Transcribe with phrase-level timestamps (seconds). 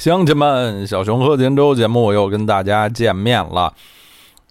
[0.00, 3.70] 乡亲们，小熊喝金粥节目又跟大家见面了，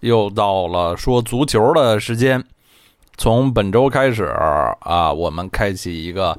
[0.01, 2.45] 又到了说足球的时间。
[3.17, 6.37] 从本周开始啊，我们开启一个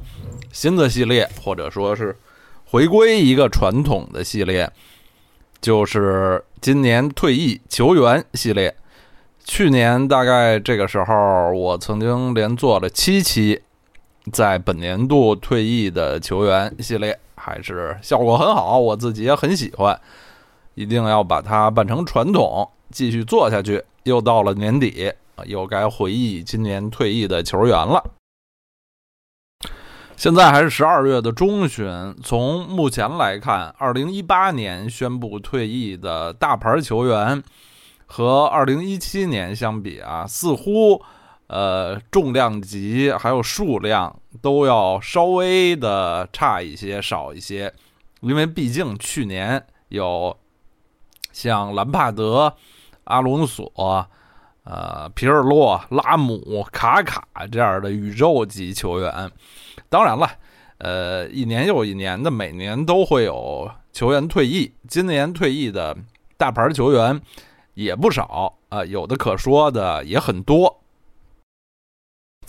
[0.52, 2.16] 新的系列，或者说是
[2.66, 4.71] 回归一个传统的系列，
[5.61, 8.72] 就是今年退役球员系列。
[9.42, 13.61] 去年大概这个时候，我曾经连做了七期，
[14.31, 17.19] 在本年度退役的球员系列。
[17.51, 20.00] 还是效果很好，我自己也很喜欢，
[20.74, 23.82] 一定要把它办成传统，继续做下去。
[24.04, 25.12] 又到了年底，
[25.46, 28.02] 又该回忆今年退役的球员了。
[30.16, 37.42] 现在还是十二月的中旬，从目前来看，二零一八年宣布退役的大牌球员
[38.06, 41.02] 和二零一七年相比啊，似乎。
[41.52, 47.74] 呃，重量级还有数量都要稍微的差一些，少一些，
[48.20, 50.36] 因为毕竟去年有
[51.32, 52.54] 像兰帕德、
[53.02, 53.68] 阿隆索、
[54.62, 59.28] 呃皮尔洛、拉姆、卡卡这样的宇宙级球员。
[59.88, 60.30] 当然了，
[60.78, 64.73] 呃，一年又一年的，每年都会有球员退役。
[64.87, 65.97] 今年退役的
[66.37, 67.21] 大牌球员
[67.75, 70.80] 也不少啊，有的可说的也很多。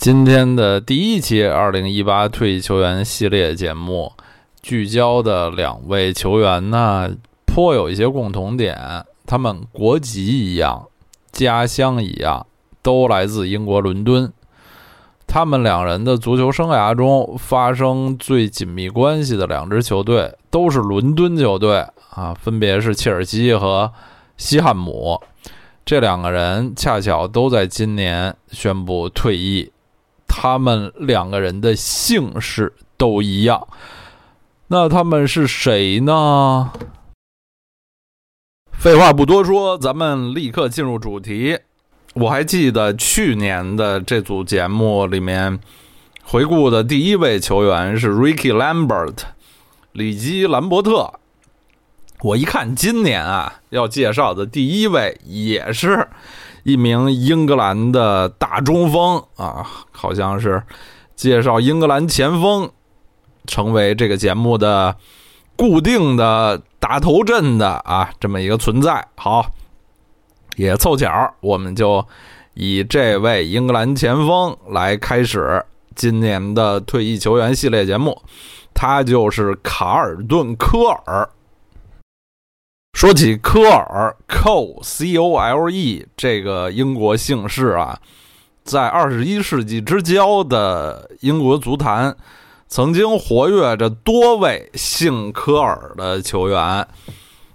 [0.02, 4.10] 今天的第一期二零一八退役球员系列节目，
[4.60, 7.08] 聚焦的两位球员呢，
[7.46, 8.76] 颇有一些共同点。
[9.24, 10.88] 他们国籍一样，
[11.30, 12.44] 家乡一样，
[12.82, 14.32] 都来自英国伦敦。
[15.28, 23.92] 他们两人的足球生涯中发生最紧密关系的两支球队，都是伦敦球队啊，分别是切尔西和
[24.36, 25.22] 西汉姆。
[25.84, 29.70] 这两个人恰巧都在今年宣布退役。
[30.34, 33.68] 他们两个人的姓氏都一样，
[34.68, 36.72] 那他们是谁呢？
[38.72, 41.58] 废话不多说，咱们立刻进入主题。
[42.14, 45.60] 我还记得去年的这组节目里面
[46.24, 49.18] 回顾的第一位球员是 Ricky Lambert，
[49.92, 51.12] 里基·兰伯特。
[52.22, 56.08] 我一看今年啊要介绍的第一位也是。
[56.62, 60.62] 一名英格兰的大中锋啊，好像是
[61.16, 62.70] 介绍英格兰前锋，
[63.46, 64.96] 成为这个节目的
[65.56, 69.06] 固定的打头阵的啊，这么一个存在。
[69.16, 69.46] 好，
[70.56, 72.06] 也凑巧，我们就
[72.54, 75.64] 以这位英格兰前锋来开始
[75.94, 78.20] 今年的退役球员系列节目，
[78.72, 81.28] 他就是卡尔顿·科尔。
[83.02, 87.98] 说起科尔 （Cole C O L E） 这个英国姓氏啊，
[88.62, 92.16] 在二十一世纪之交的英国足坛，
[92.68, 96.86] 曾经活跃着多位姓科尔的球员。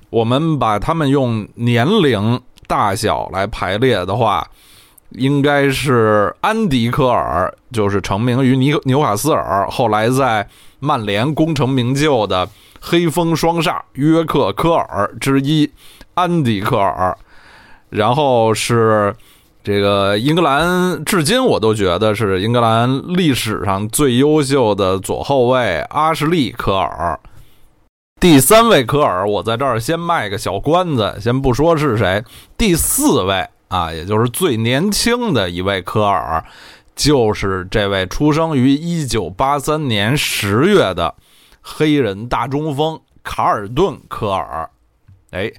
[0.10, 4.46] 我们把他们用年龄大小来排列的话，
[5.12, 10.46] 应该是安迪·科尔，就是成名于尼纽卡斯尔，后来在
[10.80, 12.50] 曼联功成名就的。
[12.80, 15.70] 黑风双煞约克科尔之一，
[16.14, 17.18] 安迪科尔，
[17.90, 19.16] 然后是
[19.64, 27.20] 这个英格兰，至今我都觉得是英格兰历史上最优秀的左后卫阿什利科尔。
[28.20, 32.24] 第三位科尔，我在这儿先卖个小关子，先不说是谁。
[32.58, 36.44] 第四位啊，也就是最年轻的一位科尔，
[36.96, 41.14] 就是这位出生于一九八三年十月的。
[41.70, 44.70] 黑人大中锋卡尔顿·科尔，
[45.32, 45.52] 哎，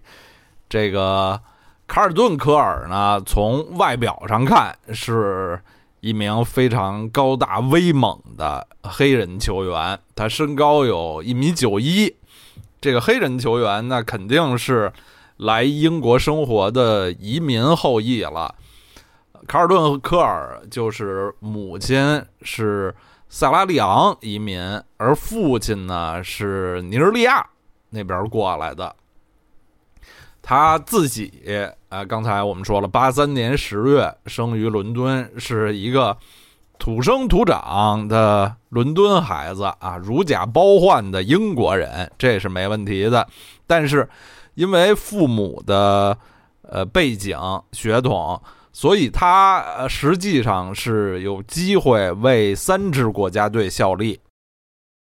[0.67, 1.39] 这个
[1.87, 5.61] 卡尔顿·科尔呢，从外表上看是
[6.01, 12.17] 一名非常高大威猛的黑人球员，他身高有一米九一。
[12.81, 14.91] 这个黑人球员那肯定是
[15.37, 18.55] 来英国生活的移民后裔了。
[19.47, 22.95] 卡尔顿·科尔就是母亲是。
[23.31, 24.59] 萨拉利昂移民，
[24.97, 27.47] 而父亲呢是尼日利亚
[27.91, 28.97] 那边过来的。
[30.41, 36.17] 他自己，呃，刚才我们说了，八三年十月生于伦敦，是一个
[36.79, 43.29] 土生土长的伦敦孩子啊，如假包换的英国人，这是没问题的。
[43.67, 44.09] 但是，
[44.55, 46.17] 因为父母的
[46.63, 47.39] 呃背景
[47.73, 48.41] 血统。
[48.79, 54.21] 所以他呃实际上是有机会为三支国家队效力，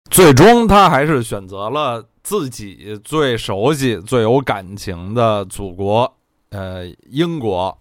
[0.10, 6.12] 最终他还是选择了自己最熟悉、最有感情的祖国，
[6.50, 7.78] 呃，英国，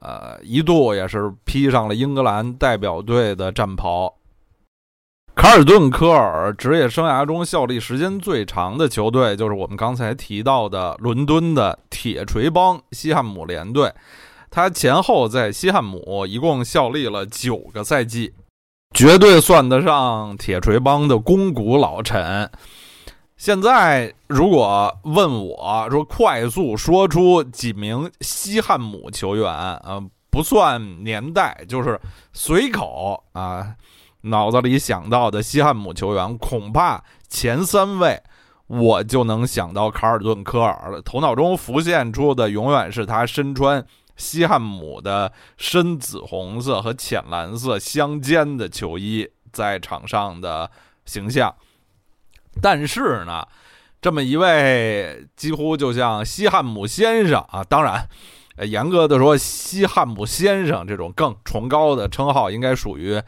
[0.00, 4.14] 呃，一度也是披上了英格兰代表队的战袍。
[5.34, 13.92] 卡尔顿科尔职业生涯中效力时间最长的球队，就是我们刚才提到的伦敦的铁锤帮西汉姆联队。
[14.50, 18.32] 他前后在西汉姆一共效力了九个赛季，
[18.94, 22.50] 绝对算得上铁锤帮的肱骨老臣。
[23.36, 32.00] 现在如果问我说快速说出几名西汉姆球员啊，不算年代，就是
[32.32, 33.74] 随口啊
[34.22, 38.22] 脑子里想到的西汉姆球员，恐怕前三位
[38.68, 41.02] 我就能想到卡尔顿科尔了。
[41.02, 43.84] 头脑中浮现出的永远是他身穿
[44.16, 50.70] 西汉姆的深紫红色和浅蓝色相间的球衣在场上的
[51.04, 51.54] 形象。
[52.60, 53.46] 但是呢，
[54.00, 58.08] 这么一位几乎就像西汉姆先生啊，当然，
[58.66, 63.20] 严格的说，西汉姆先生这种更崇高的称号，应该属于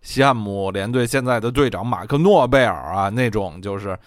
[0.00, 3.98] 西汉姆联队现在的队长马克诺贝尔啊，那种就是，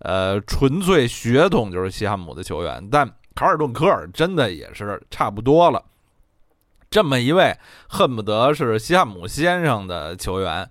[0.00, 2.88] 呃，纯粹血统就是西汉姆的球员。
[2.90, 5.84] 但卡尔顿科尔真的也是差不多了，
[6.90, 7.56] 这么一位
[7.86, 10.68] 恨不得是西汉姆先生的球员，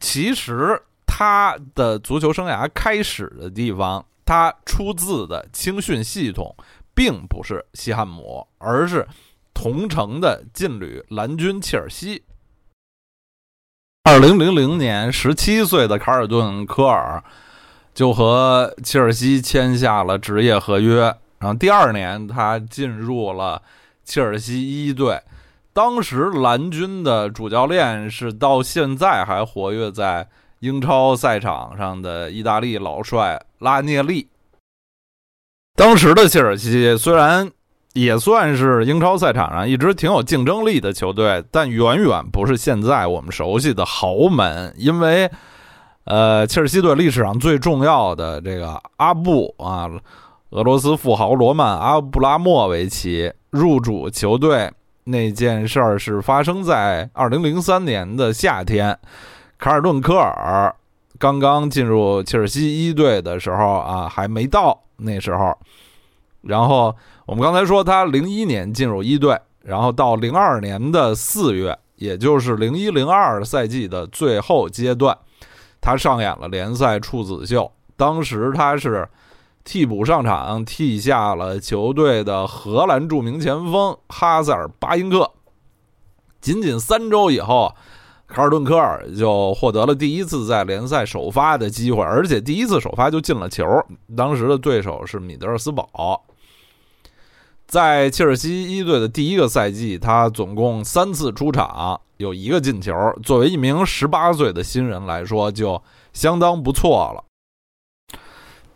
[0.00, 0.82] 其实。
[1.18, 6.54] 他的足球生涯开始的地方，他出自的青训系统，
[6.94, 9.08] 并不是西汉姆，而是
[9.54, 12.22] 同城的劲旅蓝军切尔西。
[14.02, 17.24] 二零零零年，十七岁的卡尔顿科尔
[17.94, 23.60] 就和切尔西签下了职业合约，然后第二年他进入了
[24.04, 25.20] 切尔西一队。
[25.72, 30.28] 当时蓝军的主教练是到现在还活跃在。
[30.60, 34.26] 英超赛场上的意大利老帅拉涅利，
[35.76, 37.48] 当时的切尔西虽然
[37.92, 44.74] 也算是英超赛场上一支挺有竞争力的球队，但远远不是现在我们熟悉的豪门。
[44.78, 45.30] 因为，
[46.04, 49.90] 呃，切尔西队历史上最重要的这个阿布啊，
[50.50, 54.70] 俄罗斯富豪罗曼阿布拉莫维奇入主球队
[55.02, 58.96] 那件事儿是发生在二零零三年的夏天。
[59.58, 60.72] 卡尔顿科尔
[61.18, 65.52] 刚刚进入切尔西一队的时候啊，还没到那时候。
[66.42, 66.94] 然后
[67.26, 75.16] 我们刚才说他零一年进入一队，然后到零二年的四月，也就是零一零二赛季的最后阶段，
[75.80, 77.68] 他上演了联赛处子秀。
[77.96, 79.08] 当时他是
[79.66, 85.30] 替补上场，替下了球队的荷兰著名前锋哈塞尔巴因克。
[86.40, 87.74] 仅仅三周以后。
[88.28, 93.64] 卡尔顿科尔就获得了第一次在联赛首发的机会，而且第一次首发就进了球。
[94.16, 96.24] 当时的对手是米德尔斯堡。
[97.68, 102.92] 在切尔西一队的第一个赛季，他总共三次出场，有一个进球。
[103.22, 105.80] 作为一名十八岁的新人来说，就
[106.12, 107.22] 相当不错了。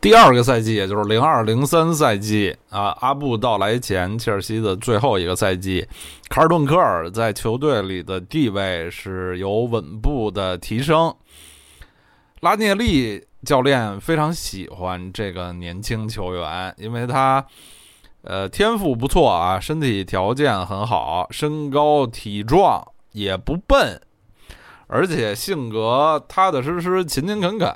[0.00, 5.86] 第二个赛季，也就是零二零三赛季啊，阿布到来前，切尔西的最后一个赛季，
[6.30, 11.14] 卡尔顿科尔在球队里的地位是有稳步的提升。
[12.40, 17.44] 拉涅利教练非常喜欢这个年轻球员，因为他
[18.22, 22.82] 呃天赋不错啊，身体条件很好，身高体壮，
[23.12, 24.00] 也不笨。
[24.92, 27.68] 而且性格踏踏实实、勤勤恳恳，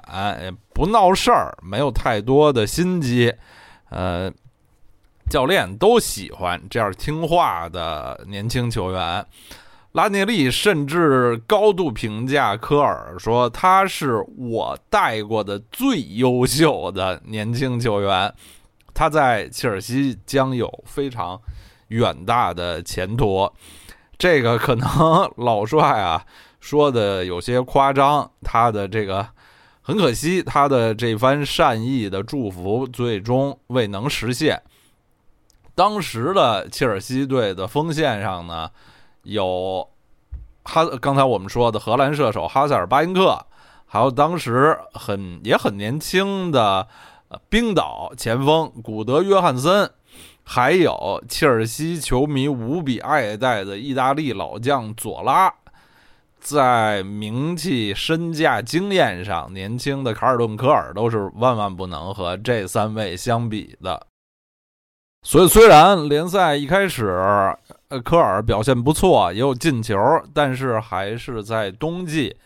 [0.74, 3.32] 不闹事儿，没有太多的心机。
[3.90, 4.30] 呃，
[5.30, 9.24] 教练都喜欢这样听话的年轻球员。
[9.92, 18.34] 拉涅利甚至高度评价科尔，说他是我带过的最优秀的年轻球员。
[18.92, 21.40] 他在切尔西将有非常
[21.88, 23.48] 远大的前途。
[24.18, 24.88] 这个可能
[25.36, 26.24] 老帅啊。
[26.58, 29.24] 说的有些夸张，他的这个
[29.86, 34.62] 很可惜，他的这番善意的祝福最终未能实现。
[35.74, 38.70] 当时的切尔西队的锋线上呢，
[39.24, 39.86] 有
[40.62, 43.44] 哈，刚才我们说的荷兰射手哈塞尔巴因克，
[43.84, 46.88] 还有当时很也很年轻的
[47.50, 49.90] 冰岛前锋古德约翰森，
[50.44, 55.52] 还有切尔西球迷无比爱戴的意大利老将佐拉。
[56.44, 64.06] 在名气、身价、经验上，年轻的卡尔顿·科尔都是万万不能和这三位相比的。
[65.22, 67.06] 所以，虽然联赛一开始，
[67.88, 69.98] 呃，科尔表现不错，也有进球，
[70.34, 72.36] 但是还是在冬季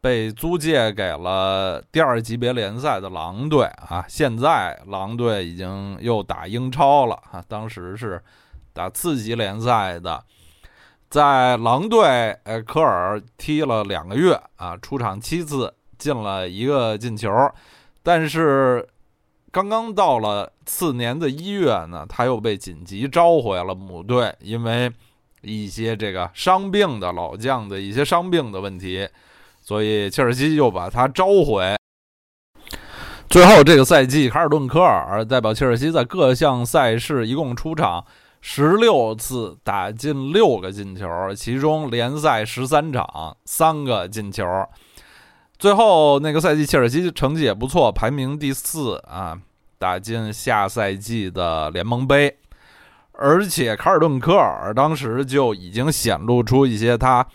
[0.00, 4.04] 被租借给了第二级别联赛的狼队啊。
[4.08, 8.22] 现在狼队已经又打英超了啊，当时是
[8.72, 10.22] 打次级联赛的。
[11.10, 12.06] 在狼队，
[12.44, 17.28] 呃，科尔踢了两个月啊，出场七次，进了一个进球，
[18.00, 18.88] 但是
[19.50, 24.88] 刚刚到了次年的一月呢，他又被紧急召回了母队，因为
[25.42, 29.08] 一些这个伤病的老将的一些伤病的问题，
[29.60, 31.74] 所以切尔西又把他召回。
[33.28, 38.04] 最后这个赛季，卡尔顿科尔代表切尔西在各项赛事一共出场
[38.40, 44.44] 十六次，打进六个进球，其中联赛十三场三个进球。
[45.58, 49.38] 最后那个赛季，切尔西成绩也不错，排名第四啊，
[49.78, 52.36] 打进下赛季的联盟杯。
[53.12, 57.26] 而且卡尔顿科尔当时就已经显露出一些他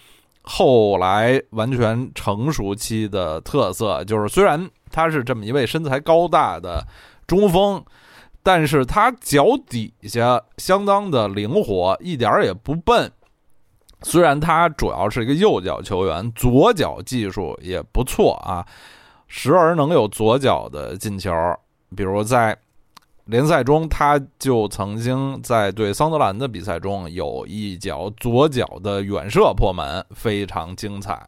[0.41, 4.69] 后来完全成熟期的特色，就是虽然。
[4.91, 6.81] 他是这么一位身材高大的
[7.27, 7.83] 中锋，
[8.45, 13.11] 但是他脚底下相当的灵活，一点儿也不笨。
[14.03, 18.63] 虽然他主要是一个右脚球员，左脚技术也不错啊，
[19.27, 21.33] 时而能有左脚的进球。
[21.95, 22.55] 比如在
[23.23, 31.27] 联赛中，他就曾经在对桑德兰的比赛中有一脚左脚的远射破门，非常精彩。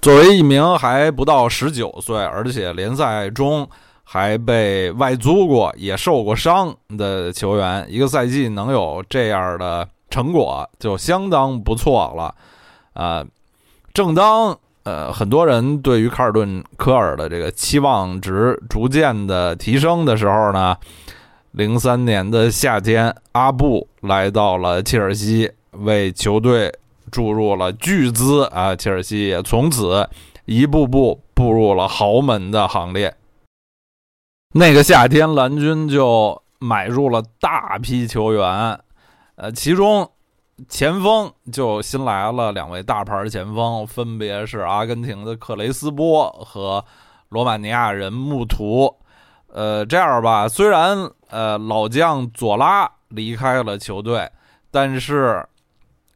[0.00, 3.68] 作为一名还不到十九岁，而且联赛中
[4.12, 12.34] 还被外租过、也受过伤的球员，一个赛季能有这样的成果就相当不错了。
[12.92, 13.24] 啊，
[13.94, 20.76] 正当呃很多人对于卡尔顿科尔的这个期望值逐渐的提升的时候呢，
[21.52, 26.70] 零三年的夏天，阿布来到了切尔西，为球队。
[27.10, 28.74] 注入了巨资啊！
[28.74, 30.08] 切尔西也从此
[30.46, 33.14] 一步步步入了豪门的行列。
[34.54, 38.78] 那个夏天，蓝军就买入了大批球员，
[39.36, 40.10] 呃，其中
[40.68, 46.84] 前锋就新来了两位大牌前锋，分别是阿根廷的克雷斯波和
[47.30, 48.94] 罗马尼亚人穆图。
[49.48, 54.30] 呃，这样吧，虽然呃老将佐拉离开了球队，
[54.70, 55.46] 但是。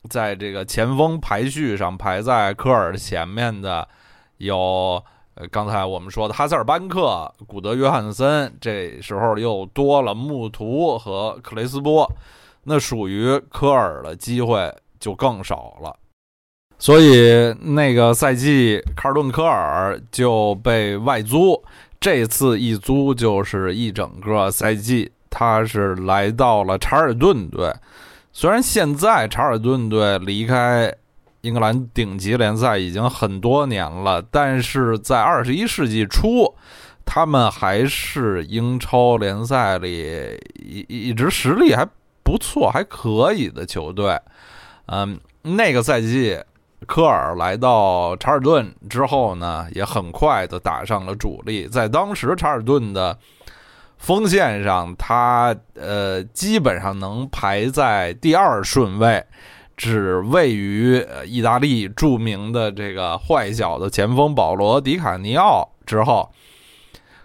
[0.09, 3.89] 在这个前锋排序上排在科尔前面的
[4.37, 5.03] 有，
[5.39, 12.11] 呃，刚才我们说的哈塞尔班克、古德约翰森，这时候又多了穆图和克雷斯波，
[12.65, 15.95] 那属于科尔的机会就更少了。
[16.79, 21.63] 所以那个赛季，卡尔顿科尔就被外租，
[22.01, 27.71] 这次一租就是一整个赛季，他是来到了查尔顿队。
[28.33, 30.91] 虽然现在查尔顿队离开
[31.43, 36.55] 英格兰顶级联赛已经很多年了，但是在二十一世纪初，
[37.05, 41.87] 他们还是英超联赛里一一直实力还
[42.23, 44.19] 不错、还可以的球队。
[44.87, 46.39] 嗯，那个赛季，
[46.87, 53.19] 科尔来到查尔顿之后呢，也很快的打上了主力，在当时查尔顿的。
[53.99, 59.25] 锋线上，他呃基本上能排在第二顺位，
[59.77, 66.31] 只位于意大利著名的这个坏小子前锋保罗·迪卡尼奥之后。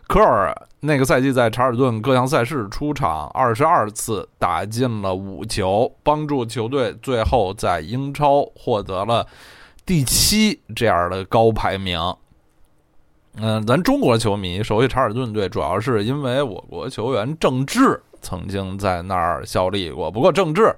[0.08, 9.26] 科尔那个赛季在查尔顿各项赛事出场二十二次，打进了五球，帮助球队最后在英超获得了
[9.86, 11.98] 第七这样的高排名。
[13.38, 20.12] 嗯，咱中国球迷熟悉查尔顿队，主要是因为我国球员郑智曾经在那儿效力过。
[20.12, 20.76] 不过郑智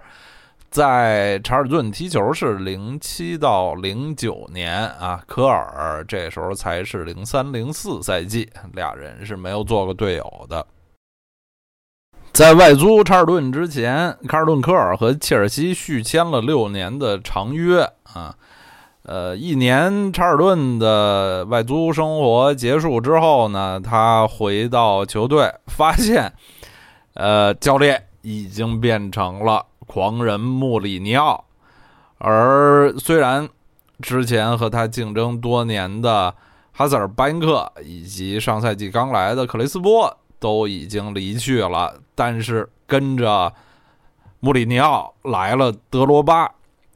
[0.74, 10.66] 在查尔顿踢球是零七到零九年啊，科尔这时候才是零三零四赛季，俩人是没有做过队友的。
[12.32, 18.36] 在外租查尔顿之前，卡尔顿科尔和切尔西续签了六年的长约啊。
[19.04, 26.34] 呃，一年查尔顿的外租生活结束之后呢，他回到球队，发现，
[27.14, 31.46] 呃，教练已经变成了狂人穆里尼奥，
[32.18, 33.48] 而虽然
[34.02, 36.34] 之前和他竞争多年的
[36.72, 43.54] 哈塞尔班克以及上赛季刚来的克雷斯波都已经离去了，但是跟着
[44.40, 46.52] 穆里尼奥来了德罗巴。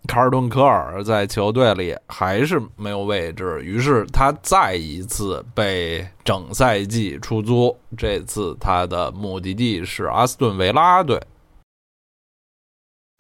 [0.08, 7.75] 卡尔顿科尔在球队里还是没有位置，于是他再一次被整赛季出租。
[7.98, 11.22] 这次他的目的地是阿斯顿维拉队。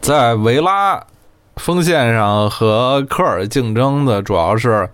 [0.01, 1.05] 在维拉
[1.57, 4.89] 锋线上和科尔竞争的主要是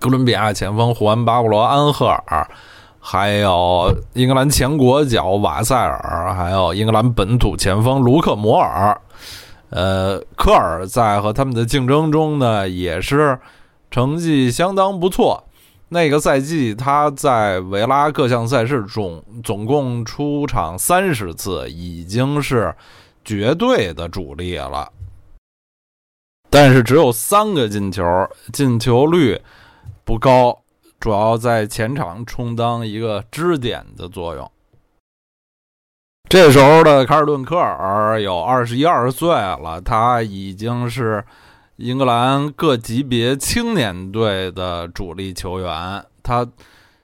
[0.00, 2.48] 哥伦比亚前锋胡安巴布罗安赫尔，
[2.98, 9.00] 还有英格兰前国脚瓦塞尔，还有英格兰本土前锋卢克摩尔。
[9.70, 13.38] 呃，科尔在和他们的竞争中呢，也是
[13.90, 15.44] 成绩相当不错。
[15.90, 22.74] 那个赛季他在维拉各项赛事总总共出场三十次，已经是
[23.28, 24.90] 绝对的主力了。
[26.48, 28.02] 但是只有三个进球，
[28.54, 29.38] 进球率
[30.02, 30.62] 不高，
[30.98, 34.50] 主要在前场充当一个支点的作用。
[36.30, 41.22] 这时候的卡尔顿·科尔有二十一二岁了，他已经是
[41.76, 46.02] 英格兰各级别青年队的主力球员。
[46.22, 46.46] 他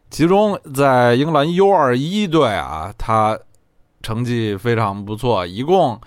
[0.08, 3.38] 其中在英格兰 U 二一队啊，他
[4.04, 5.98] 成绩非常不错，一共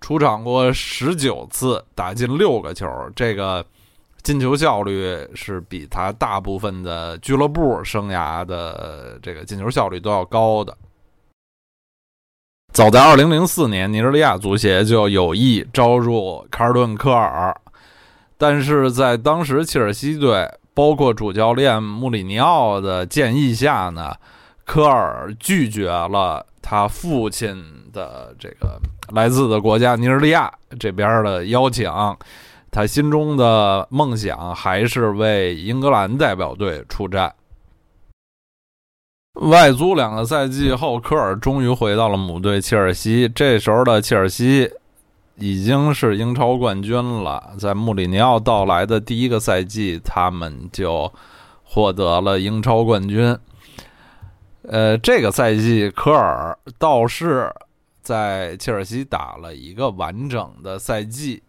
[0.00, 3.64] 出场过十九次，打进六个球，这个
[4.22, 10.76] 进球效率是比他大部分的俱乐部生涯的这个进球效率都要高的。
[12.72, 17.56] 早在2004年，尼日利亚足协就有意招入卡尔顿·科尔，
[18.36, 24.12] 但是在当时切尔西队，包括主教练穆里尼奥的建议下呢，
[24.64, 28.80] 科尔拒绝了他父亲的这个
[29.12, 31.92] 来自的国家尼日利亚这边的邀请，
[32.70, 37.34] 他心中的梦想还是为英格兰代表队出战。
[39.42, 43.28] 外租两个赛季后，科尔终于回到了母队切尔西。
[43.34, 44.70] 这时候的切尔西
[45.36, 47.50] 已经是英超冠军了。
[47.58, 51.12] 在穆里尼奥到来的第一个赛季，他们就
[51.62, 53.36] 获得了英超冠军。
[54.68, 57.52] 呃，这个赛季科尔倒是
[58.02, 61.42] 在切尔西打了一个完整的赛季，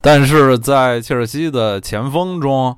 [0.00, 2.76] 但是在切尔西的前锋中。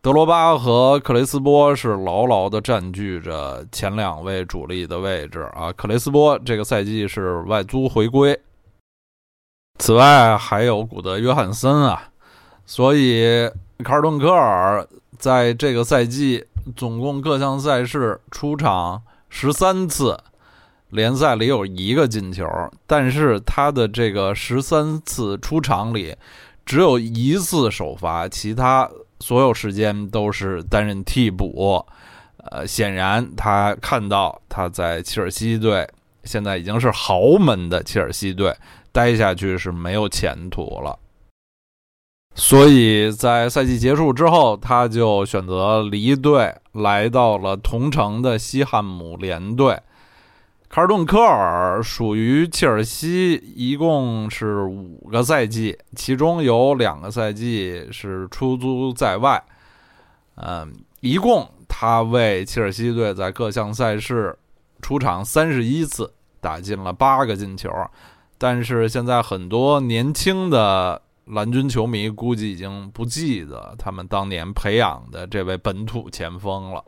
[0.00, 5.72] 德罗巴和克雷斯波是牢牢的占据着前两位主力的位置啊！
[5.72, 8.40] 克雷斯波这个赛季是外租回归，
[9.80, 12.10] 此外还有古德约翰森啊，
[12.64, 13.50] 所以
[13.84, 14.86] 卡尔顿科尔
[15.18, 16.46] 在这个赛季
[16.76, 20.18] 总共各项赛事出场十三次，
[20.90, 22.46] 联赛里有一个进球，
[22.86, 26.16] 但是他的这个十三次出场里
[26.64, 28.88] 只有一次首发，其他。
[29.20, 31.84] 所有时间都是担任替补，
[32.36, 35.84] 呃，显然他看到他在切尔西队
[36.22, 38.54] 现在已经是豪门的切尔西队
[38.92, 40.96] 待下去是没有前途了，
[42.34, 49.80] 所以在赛季结束之后，他就选择离队，来到了同城的西汉姆联队。
[50.68, 59.42] 卡尔顿·科尔属于切尔西，一共是五个赛季，其中有两个赛季是出租在外。
[60.36, 64.38] 嗯，一共他为切尔西队在各项赛事
[64.80, 67.70] 出场三十一次，打进了八个进球。
[68.36, 76.84] 但是现在很多年轻的蓝军球迷估计已经不记得他们当年培养的这位本土前锋了。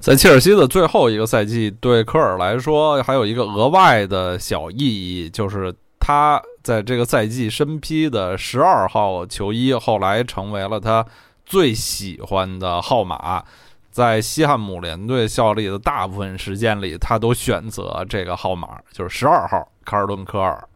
[0.00, 11.04] 在切尔西的最后一个赛季，对科尔来说还有一个额外的小意义，就是他在这个赛季身披的十二号球衣，后来成为了他
[11.44, 13.44] 最喜欢的号码。
[13.90, 20.66] 在西汉姆联队效力的大部分时间里，他都选择这个号码，就是十二号卡尔顿·科尔。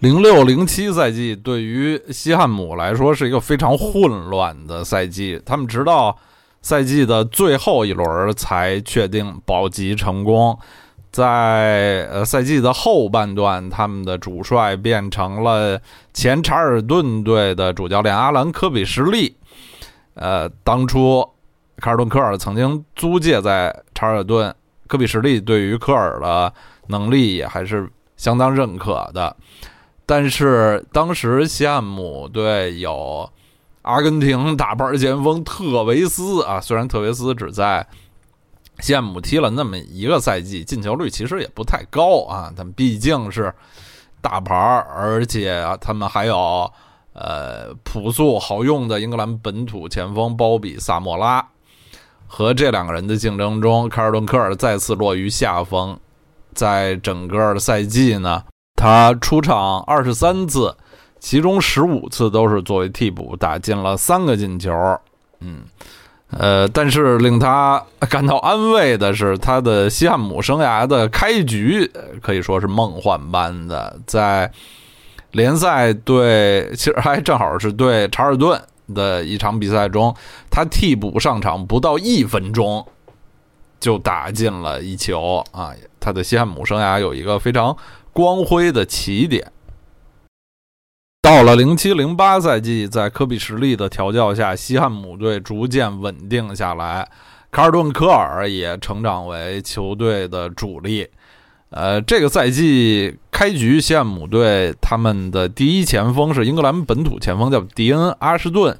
[0.00, 6.16] 零六零七赛季对于西汉姆来说是一个非常混乱的赛季，他们直到。
[6.60, 10.58] 赛季的最后一轮才确定保级成功，
[11.12, 15.80] 在呃赛季的后半段，他们的主帅变成了
[16.12, 19.36] 前查尔顿队的主教练阿兰科比什利。
[20.14, 21.24] 呃，当初
[21.76, 24.52] 卡尔顿科尔曾经租借在查尔顿，
[24.88, 26.52] 科比什利对于科尔的
[26.88, 29.34] 能力也还是相当认可的。
[30.08, 33.30] 但是当时西汉姆队有。
[33.82, 37.86] 阿根廷大牌前锋特维斯啊，虽然特维斯只在
[38.80, 42.52] 西汉姆踢了那么一个赛季，进球率其实也不太高啊。
[42.54, 43.54] 但毕竟是
[44.20, 46.70] 大牌，而且他们还有
[47.14, 51.48] 呃朴素好用的英格兰本土前锋包比萨莫拉。
[52.26, 55.98] 和这两个人的竞争中，卡尔顿科尔再次落于下风。
[56.52, 58.44] 在整个的赛季呢，
[58.78, 60.74] 他出场二十三次。
[61.20, 64.70] 其中十五次都是作为替补打进了三个进球，
[65.40, 65.62] 嗯，
[66.30, 71.90] 呃，但是令他感到安慰的是，他的西汉姆生涯的开局
[72.22, 74.48] 可以说是梦幻般的，在
[75.32, 78.62] 联赛对，其实还正好是对查尔顿
[78.94, 80.14] 的一场比赛中，
[80.48, 82.86] 他替补上场不到一分钟
[83.80, 87.76] 就打进了一球啊，他的西汉姆生涯有一个非常
[88.18, 89.52] 光辉的起点。
[91.22, 97.08] 到了零七零八赛季，在科比实力的调教下，西汉姆队逐渐稳定下来，
[97.52, 101.06] 卡尔顿·科尔也成长为球队的主力。
[101.70, 108.76] 呃，这个赛季开局，西汉姆队他们的第一前锋是英格兰本土前锋，叫迪恩·阿什顿。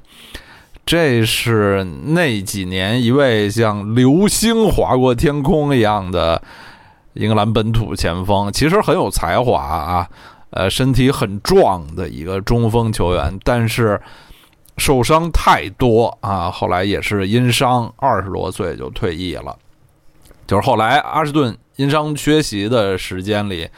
[0.85, 6.41] 这是那几年一位像流星划过天空一样的
[7.19, 10.07] 英格兰本土前锋，其实很有才华啊。
[10.51, 14.01] 呃，身体很壮的一个中锋球员，但是
[14.77, 16.49] 受伤太多啊。
[16.49, 19.55] 后来也是因伤，二十多岁就退役了。
[20.47, 23.69] 就是后来阿什顿因伤缺席的时间里，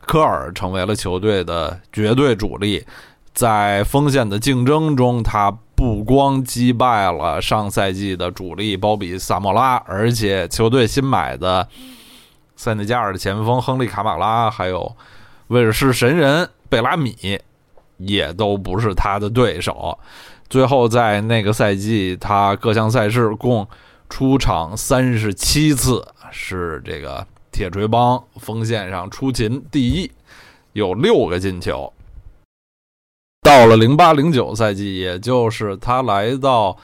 [0.00, 2.84] 科尔成为了球队的绝对主力。
[3.34, 11.68] 在锋线的竞争中，他不光击败了上赛季的主力鲍比·萨莫拉，而且球队新买的
[12.56, 14.96] 塞内加尔的前锋亨利·卡马拉，还有。
[15.48, 17.38] 威尔士神人贝拉米
[17.98, 19.96] 也都不是他的对手。
[20.48, 23.64] 最后在那个赛季，他各项赛事共
[24.08, 30.10] 出场三十七次，是这个铁锤帮锋线上出勤第一，
[30.72, 31.92] 有六个进球。
[33.42, 36.76] 到了零八零九赛季，也就是他来到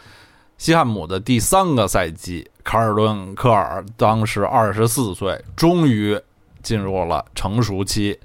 [0.56, 6.18] 西汉姆的第三个赛季，卡尔顿·科尔当时二十四岁，终于
[6.62, 8.18] 进入了成熟期。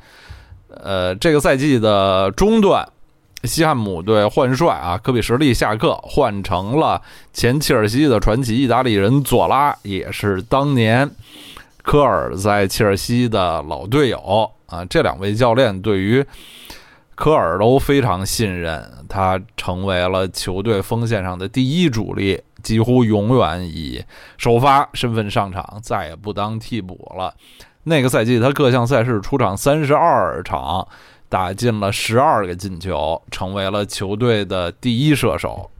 [0.69, 2.87] 呃，这个赛季的中段，
[3.43, 7.01] 西汉姆队换帅啊，科比什利下课，换成了
[7.33, 11.09] 前切尔西的传奇意大利人佐拉，也是当年
[11.81, 14.85] 科尔在切尔西的老队友啊。
[14.85, 16.23] 这两位教练对于
[17.17, 24.05] 科尔都非常信任，他成为了球队锋线上的第一主力，几乎永远以
[24.37, 27.33] 首发身份上场，再也不当替补了。
[27.85, 30.87] 那个赛季，他各项赛事出场三十二场，
[31.27, 35.71] 打进了十二个进球，成为了球队的第一射手。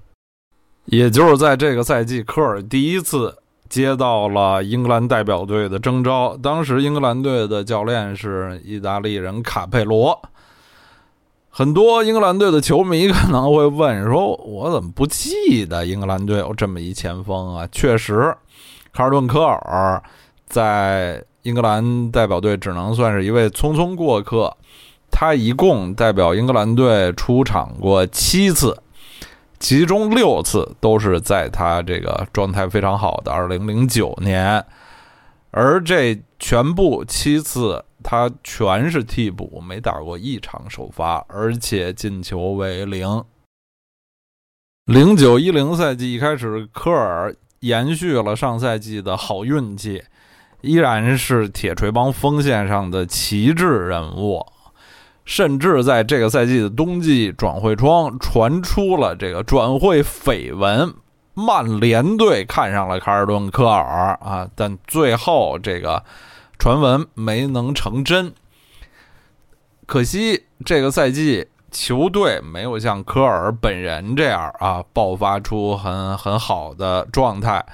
[0.86, 3.38] 也就是在这个赛季，科尔第一次
[3.70, 6.36] 接到了英格兰代表队的征召。
[6.36, 10.20] 当时英格兰队的教练是意大利人卡佩罗。
[11.58, 18.32] 很多英格兰队的球迷可能会问说：“我怎么不记得英格兰队有这么一前锋啊？”确实，
[18.94, 20.04] 卡尔顿·科尔
[20.46, 21.24] 在。
[21.44, 24.54] 英格兰代表队只能算是一位匆匆过客，
[25.10, 28.78] 他一共代表英格兰队出场过七次，
[29.58, 34.62] 其中六次都是在他这个状态非常好的2009年，
[35.52, 43.22] 而这全部七次他全是替补，没打过一场首发，而且进球为零。
[44.86, 50.02] 零九一零赛季一开始，科尔延续了上赛季的好运气。
[50.62, 54.46] 依然是铁锤帮锋线上的旗帜人物，
[55.26, 60.94] 甚至在这个赛季的冬季转会窗传出了这个转会绯闻，
[61.34, 66.02] 曼联队看上了卡尔顿·科尔啊，但最后这个
[66.60, 68.34] 传闻没能成真。
[69.86, 77.66] 可惜这个赛季球队没有像科尔本人这样啊爆发出很很好的状态。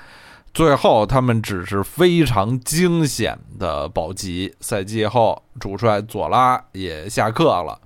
[0.54, 4.54] 最后，他们只是非常惊险的保级。
[4.60, 7.80] 赛季后，主帅佐拉也下课了。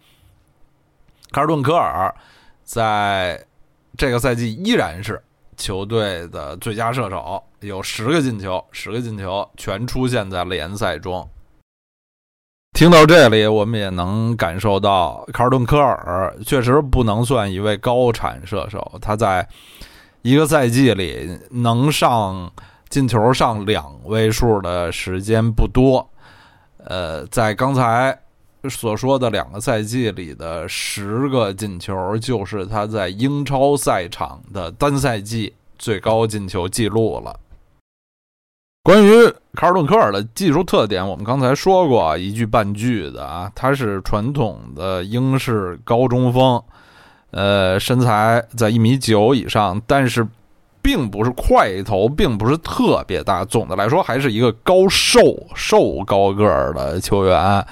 [1.31, 2.13] 卡尔顿·科尔
[2.65, 3.45] 在
[3.95, 5.23] 这个赛季依然是
[5.57, 11.27] 球队的最佳射手，有十个进球，十个进球全出现在联赛中。
[12.73, 19.45] 听到这里，我们也能感受到，卡尔顿·科尔确实不能算一位高产射手，他在。
[20.23, 22.51] 一个赛季里能上
[22.89, 26.05] 进球上两位数的时间不多，
[26.83, 28.19] 呃，在刚才
[28.69, 37.39] 所说的两个赛季里的十个进球，就是他在英超赛场的单赛季最高进球记录了。
[38.83, 46.63] 关于卡尔顿·科尔的技术特点，我们刚才说过一句半句的啊，他是传统的英式高中锋。
[47.31, 50.25] 呃，身材在一米九以上，但是
[50.81, 53.43] 并不是块头，并不是特别大。
[53.43, 55.19] 总的来说，还是一个高瘦、
[55.53, 57.67] 瘦高个儿的球员。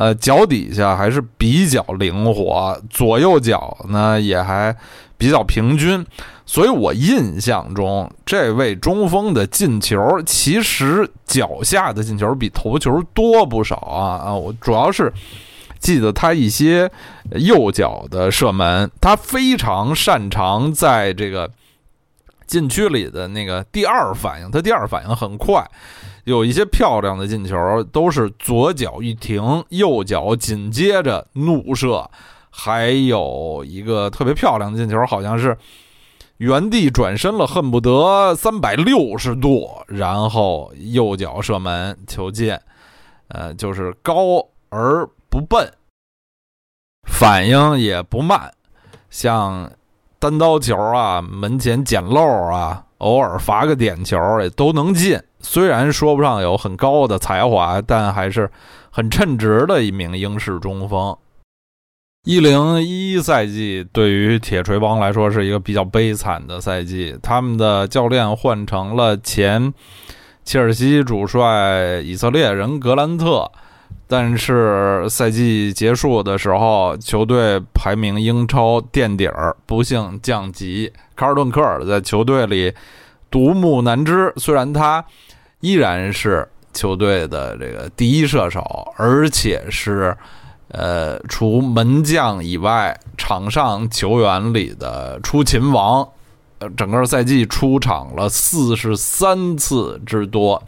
[0.00, 4.74] 呃，脚底下还是比较灵活，左右脚呢也还
[5.18, 6.06] 比较平均。
[6.46, 14.34] 所以我印象中，这位中锋的进球，其实脚下的进球比头球多不少啊啊！
[14.34, 15.12] 我主要是。
[15.78, 16.90] 记得他一些
[17.36, 21.50] 右脚的射门，他非常擅长在这个
[22.46, 25.66] 禁区里的那个第二反应，他第二反应很快，
[26.30, 32.08] 有一些漂亮的进球都是左脚一停，右脚紧接着怒射，
[32.50, 35.58] 还有一个特别漂亮的进球，好像是
[36.36, 42.56] 原地转身了，恨不得三百六十度，然后右脚射门球进。
[43.26, 44.14] 呃，就是高
[44.68, 45.72] 而不笨，
[47.08, 48.52] 反应也不慢，
[49.08, 49.70] 像
[50.20, 55.20] 单刀球啊、门前捡漏啊、偶尔罚个点球也都能进。
[55.40, 58.50] 虽然说不上有很高的才华，但还是
[58.90, 61.16] 很称职的一名英式中锋。
[62.24, 69.72] 一零一赛季对于铁锤帮来说是一个比较悲惨的赛季，他们的教练换成了前
[70.44, 73.50] 切尔西主帅以色列人格兰特，
[74.06, 80.92] 但是赛季结束的时候，球队排名英超垫底儿，不幸降级。
[81.16, 82.74] 卡尔顿科尔在球队里
[83.30, 85.02] 独木难支，虽然他
[85.60, 90.16] 依然是球队的这个第一射手，而且是。
[90.72, 96.06] 呃，除门将以外，场上球员里的出勤王，
[96.60, 100.62] 呃，整个赛季出场了四十三次之多，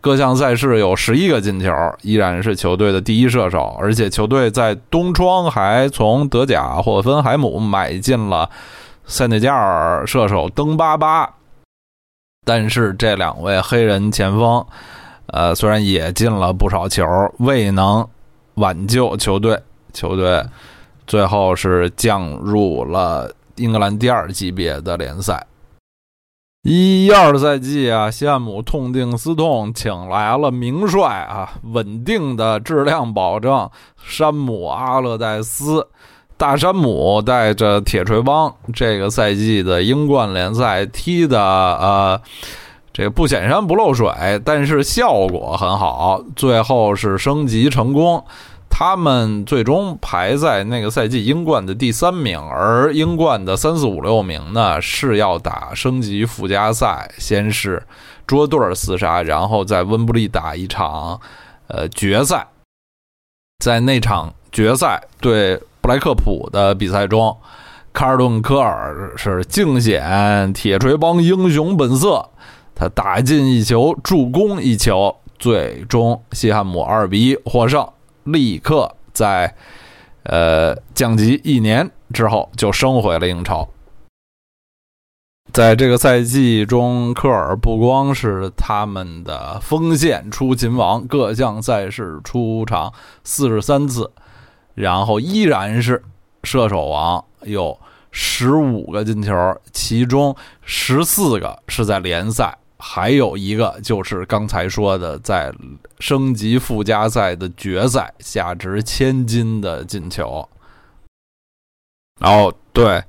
[0.00, 3.76] 各项赛事有十一个进球，依然是球队的第一射手。
[3.80, 8.50] 而且球队在冬窗还从德甲霍芬海姆买进了
[9.04, 11.34] 塞内加尔射手登巴巴，
[12.44, 14.64] 但是这两位黑人前锋，
[15.26, 17.04] 呃，虽然也进了不少球，
[17.38, 18.06] 未能。
[18.54, 19.58] 挽救球队，
[19.94, 20.44] 球队
[21.06, 25.46] 最后是降入了英格兰第二级别的联赛。
[26.62, 35.88] 一一二赛季啊，西汉姆痛定思痛，请来了名帅啊，稳定的质量保证山姆阿勒代斯。
[36.40, 42.18] 大山姆带着铁锤帮，这个赛季的英冠联赛踢的呃，
[42.94, 44.10] 这个不显山不漏水，
[44.42, 48.24] 但是效果很好，最后是升级成功。
[48.70, 57.82] 他们最终排在那个赛季英冠的第三名，而英冠的三四五六名呢是要打升级附加赛，先是
[58.26, 61.20] 捉对厮杀，然后在温布利打一场
[61.66, 62.46] 呃决赛。
[63.62, 67.36] 在那场决赛对布莱克普的比赛中，
[67.92, 72.28] 卡尔顿科尔是尽显铁锤帮英雄本色，
[72.74, 77.86] 他打进一球，助攻一球，最终西汉姆二比一获胜。
[78.24, 79.54] 立刻在，
[80.24, 83.66] 呃，降级一年之后就升回了英超。
[85.52, 92.92] 在这个赛季中，科尔不光是他们的锋线出勤王，各项赛事出场
[93.24, 94.12] 四十三次，
[94.74, 96.02] 然后依然是
[96.44, 97.78] 射手王，有
[98.10, 102.56] 十五个进球，其中十四个是在联赛。
[102.82, 105.52] 还有一个就是刚才说的，在
[105.98, 110.48] 升级附加赛的决赛，价值千金的进球。
[112.18, 113.04] 然后，对，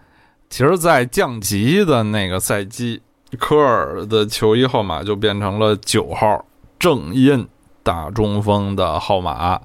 [0.50, 3.02] 其实，在降级的那个赛季，
[3.40, 6.46] 科尔的球衣号码就变成了九号
[6.78, 7.48] 正印
[7.82, 9.62] 大中锋的号码。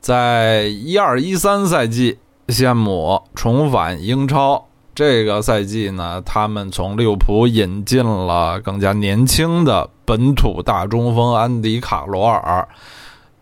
[0.00, 4.66] 在一二一三赛季，西汉姆重返英超。
[4.94, 12.66] 这个赛季呢，他们从利物浦引进了更加年轻的本土大中锋安迪卡罗尔。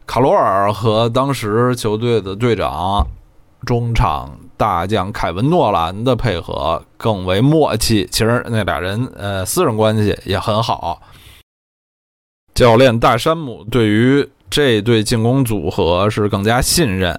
[0.07, 3.07] 卡罗尔和当时球队的队长、
[3.65, 8.07] 中场大将凯文诺兰的配合更为默契。
[8.11, 11.01] 其实那俩人呃私人关系也很好。
[12.55, 17.19] 教练大山姆对于这对进攻组合是更加信任。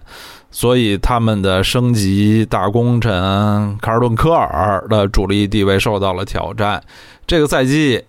[0.49, 6.81] 所以他们的升级大功臣卡尔顿科尔的主力地位受到了挑战。
[7.27, 8.01] 这个赛季，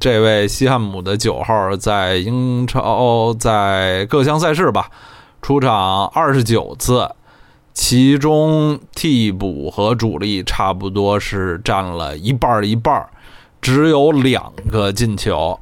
[0.00, 4.90] 这位西汉姆的九号在英超在各项赛事吧
[5.40, 7.08] 出场二十九次，
[7.72, 13.06] 其中替补和主力差不多是占了一半一半，
[13.62, 15.58] 只有两个进球。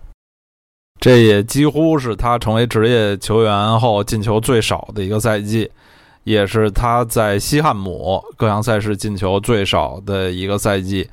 [1.02, 5.70] 这也几乎是他成为职业球员后进球最少的一个赛季。
[6.24, 11.10] 也是他在西汉姆各项赛事进球最少的一个赛季，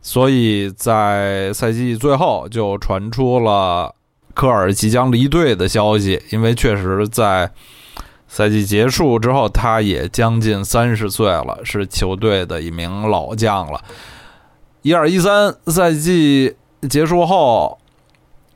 [0.00, 3.92] 所以在赛季最后就传出了
[4.34, 6.22] 科尔即将离队的消息。
[6.30, 7.50] 因为确实在
[8.28, 13.82] 赛季结束之后，他也将近三十岁了，是球队的一名老将了。
[14.82, 16.54] 一二一三赛季
[16.88, 17.76] 结束后，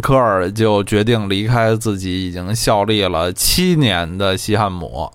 [0.01, 5.11] 科尔就决定离开自己已经效力了七年的西汉姆。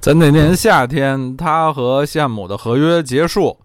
[0.00, 3.58] 在那年夏天，他和西汉姆的合约结束，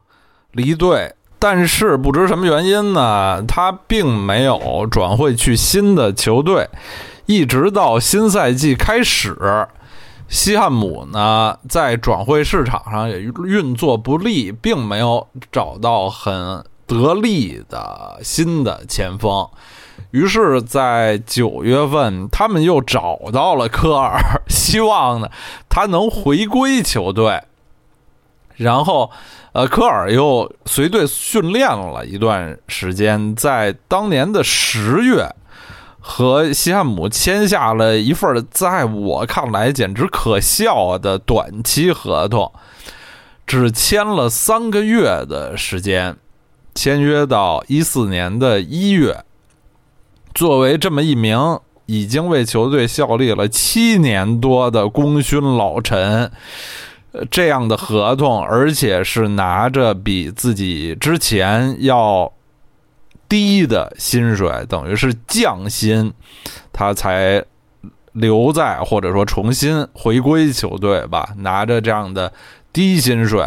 [0.51, 1.13] 离队。
[1.41, 6.67] 但是不知什么原因呢，他并没有转会去新的球队，
[7.27, 9.37] 一直到新赛季开始，
[10.27, 19.47] 西汉姆呢，在转会市场上也运作不利，并没有找到很得力的新的前锋。
[20.11, 25.29] 于是，在九月份，他们又找到了科尔，希望呢
[25.69, 27.43] 他能回归球队。
[28.55, 29.11] 然后，
[29.53, 35.29] 呃，科尔又随队训练了一段时间，在当年的十月。
[36.01, 42.51] 和西汉姆签下了一份在我看来简直可笑的短期合同，
[43.45, 46.15] 只签了三个月的时间，
[46.73, 49.23] 签约到一四年的一月。
[50.39, 56.31] 作为这么一名已经为球队效力了七年多的功勋老臣，
[57.29, 62.31] 这样的合同，而且是拿着比自己之前要。
[63.27, 66.11] 低的薪水等于是降薪，
[66.71, 67.43] 他才
[68.13, 71.33] 留在或者说重新回归球队吧。
[71.39, 72.31] 拿着这样的
[72.71, 73.43] 低薪水，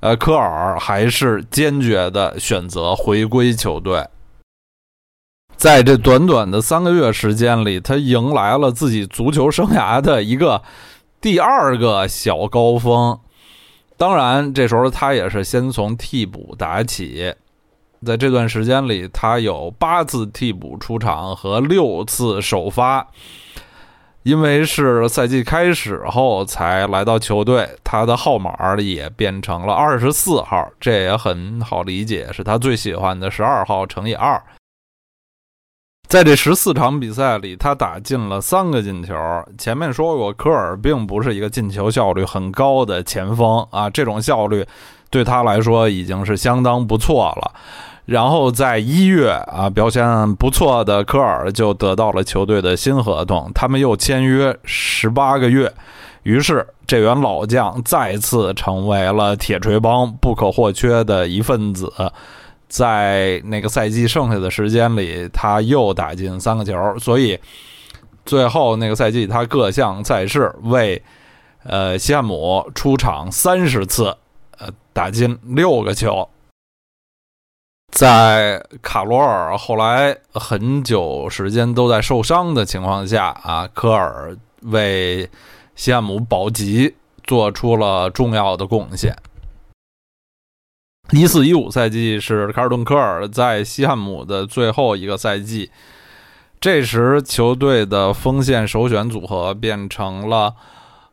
[0.00, 4.06] 呃，科尔还是坚决的选择回归球队。
[5.58, 10.62] 在这短短的三个月时间里，他迎来了自己足球生涯的一个
[11.20, 13.18] 第二个小高峰。
[13.96, 17.34] 当然，这时候他也是先从替补打起。
[18.06, 23.08] 在这段时间里，他有八次替补出场和六次首发。
[24.22, 34.40] 因为是赛季开始后才来到球队，他的号码也变成了二十四号，这也很好理解，是他最喜欢的十二号乘以二。
[36.08, 39.14] 在这十四场比赛里，他打进了三个进球。
[39.58, 44.66] 前面说过，科尔并不是一个进球效率很高的前锋啊，这种效率
[45.10, 47.52] 对他来说已经是相当不错了。
[48.06, 55.70] 然后在一月啊，表现不错的科尔就得到了球队的新合同，他们又签约十八个月，
[56.22, 61.92] 于是这员老将再次成为了铁锤帮不可或缺的一份子。
[62.68, 67.38] 在那个赛季剩下的时间里，他又打进三个球，所以
[68.26, 71.02] 最后那个赛季他各项赛事为
[71.64, 74.16] 呃西汉姆出场三十次，
[74.58, 76.28] 呃打进六个球。
[77.90, 85.28] 在卡罗尔后来很久时间都在受伤的情况下啊，科尔为
[85.74, 89.16] 西汉姆保级做出了重要的贡献。
[91.12, 95.70] 一四一五赛季是卡尔顿·科尔在西汉姆的最后一个赛季，
[96.60, 100.54] 这时球队的锋线首选组合变成了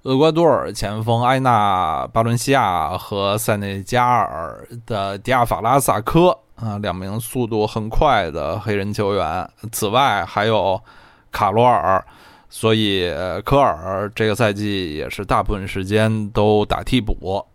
[0.04, 6.38] 厄瓜多尔前锋埃纳·巴伦西亚和塞内加尔的迪亚法拉萨科。
[6.56, 9.50] 啊，两名速度很快的黑人球员。
[9.72, 10.82] 此外，还有
[11.30, 12.04] 卡罗尔，
[12.50, 13.10] 所以
[13.44, 17.46] 科尔这个赛季也是大部分时间都打替补。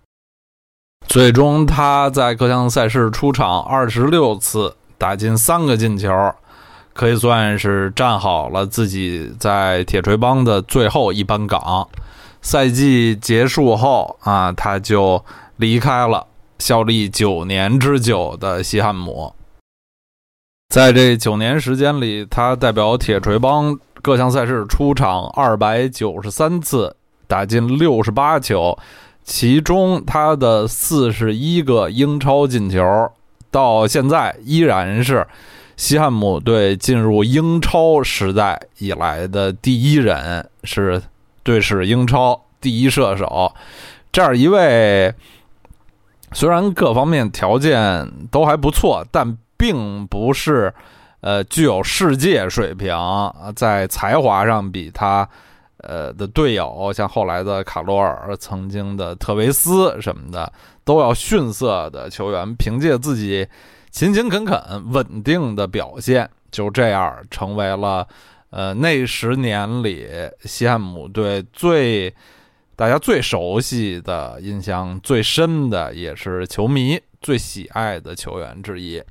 [1.11, 6.09] 最终，他在各项赛事出场二十六次，打进三个进球，
[6.93, 11.89] 可以算是站好了自己在铁锤帮的最后一班岗。
[12.43, 15.25] 赛季结束后啊，他就
[15.57, 16.25] 离开了。
[16.61, 19.35] 效力九年之久的西汉姆，
[20.69, 26.95] 在这九年时间里，他代表铁锤帮各项赛事出场二百九十三次，
[27.27, 28.79] 打进六十八球，
[29.31, 33.13] 其中他的四十一个英超进球，
[33.49, 35.25] 到现在依然是
[35.77, 41.01] 西汉姆队进入英超时代以来的第一人，是
[41.45, 43.55] 队史英超第一射手。
[44.11, 45.15] 这样一位。
[46.33, 50.75] 虽然各方面条件都还不错，但并不是，
[51.21, 52.93] 呃，具有世界水平。
[53.55, 55.29] 在才华上比他，
[55.83, 60.53] 呃的队友，像后来的卡罗尔、曾经的特维斯什么的，
[60.85, 63.47] 都要逊色的球员，凭借自己
[63.91, 64.59] 勤勤恳恳、
[64.91, 68.07] 稳定的表现，就这样成为了，
[68.51, 70.09] 呃，那十年里
[70.45, 72.15] 西汉姆队最。
[72.77, 79.03] 大家最熟悉的印象最深的，也是球迷最喜爱的球员之一。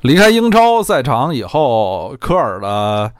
[0.00, 3.14] 离开英超赛场以后，科尔的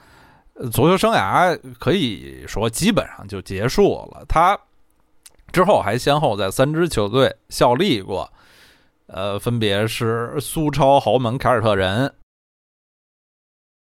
[0.71, 4.23] 足球生涯可以说基本上就结束了。
[4.27, 4.57] 他
[5.51, 8.31] 之后还先后在三支球队效力过，
[9.07, 12.13] 呃，分别是苏超豪门凯尔特人。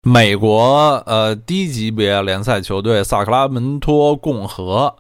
[0.03, 4.95] 美国呃低级别联赛球队萨克拉门托共和，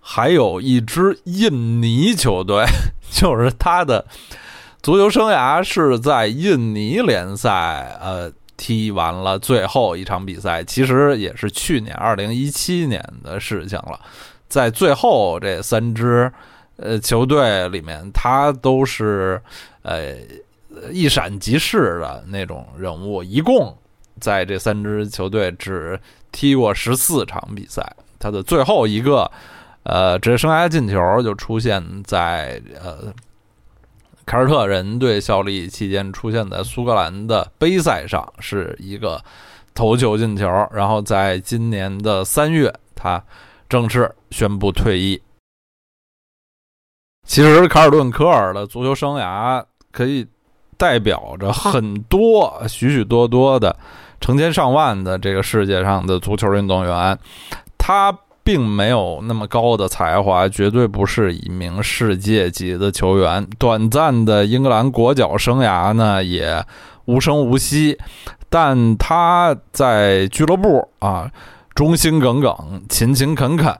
[0.00, 2.64] 还有一支印尼球队，
[3.10, 4.06] 就是他的
[4.80, 8.32] 足球生涯是在印尼联赛呃
[8.62, 13.98] 踢完了最后一场比赛，其实也是去年二零一七年的事情了。
[14.46, 16.32] 在最后这三支
[16.76, 19.42] 呃球队里面，他都是
[19.82, 20.14] 呃
[20.92, 23.20] 一闪即逝的那种人物。
[23.20, 23.76] 一共
[24.20, 25.98] 在这三支球队只
[26.30, 27.84] 踢过十四场比赛，
[28.20, 29.28] 他的最后一个
[29.82, 33.12] 呃职业生涯进球就出现在呃
[34.26, 39.22] 凯尔特人队效力期间，出现在苏格兰的杯赛上，是一个
[39.74, 40.46] 头球进球。
[40.72, 43.22] 然后在今年的三月，他。
[43.68, 45.22] 正式宣布退役。
[47.26, 50.26] 其实，卡尔顿·科尔的足球生涯可以
[50.76, 53.74] 代表着很多、许许多多的
[54.20, 57.18] 成千上万的这个世界上的足球运动员。
[57.78, 58.12] 他
[58.44, 63.46] 并没有那么高的才华，绝对不是一名世界级的球员。
[63.58, 66.64] 短暂的英格兰国脚生涯呢，也
[67.04, 67.98] 无声无息。
[68.48, 71.30] 但他在俱乐部啊。
[71.74, 73.74] 忠心耿耿、勤勤恳恳，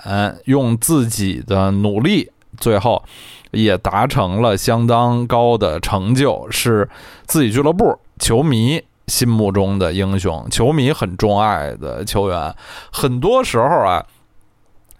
[0.46, 3.02] 用自己的努力，最后
[3.50, 6.88] 也达成了相当高的成就，是
[7.26, 12.54] 自己俱乐部球迷心目中的英雄，球迷很钟爱的球员。
[12.90, 14.02] 很多时候啊，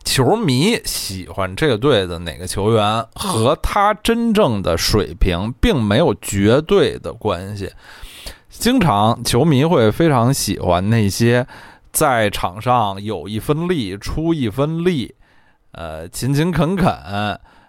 [0.05, 7.73] 球迷喜欢这个队的哪个球员，和他真正的水平并没有绝对的关系。
[8.49, 11.47] 经常球迷会非常喜欢那些。
[11.93, 15.15] 在场上有一分力，出一分力，
[15.73, 16.89] 呃，勤勤恳恳，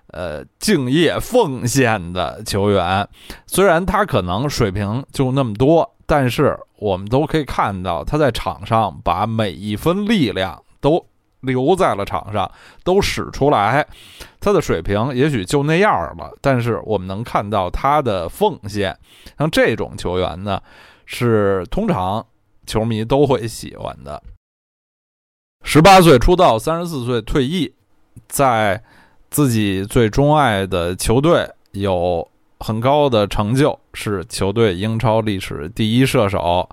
[0.07, 3.05] 呃，敬业奉献的球员，
[3.45, 11.05] 虽然他可能水平就那么多，但是我们都可以看到他在场上把每一分力量都
[11.43, 12.51] 留在了场上，
[12.83, 13.87] 都使出来。
[14.41, 18.97] 他的水平也许就那样了，但是我们能看到他的奉献。
[19.37, 20.59] 像这种球员呢，
[21.05, 22.25] 是通常。
[22.65, 24.23] 球迷都会喜欢的。
[25.65, 27.75] 十八岁出道，三十四岁退役，
[28.29, 28.81] 在
[29.29, 32.25] 自己最钟爱的球队有
[32.61, 36.69] 很高的成就，是球队英超历史第一射手，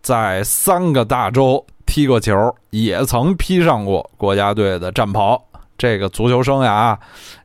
[0.00, 1.66] 在三个大洲
[1.98, 5.44] 踢过球，也曾披上过国家队的战袍。
[5.76, 6.96] 这个足球生涯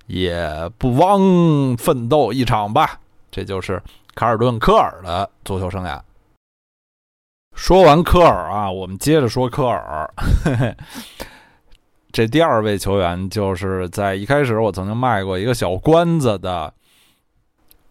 [0.05, 2.99] 也不枉奋斗一场吧？
[3.31, 3.81] 这就是
[4.13, 5.99] 卡尔顿·科尔的足球生涯。
[7.55, 10.07] 说完科尔啊，我们接着说科尔。
[12.11, 16.71] 这第二位球员就是在一开始我曾经卖过一个小关子的，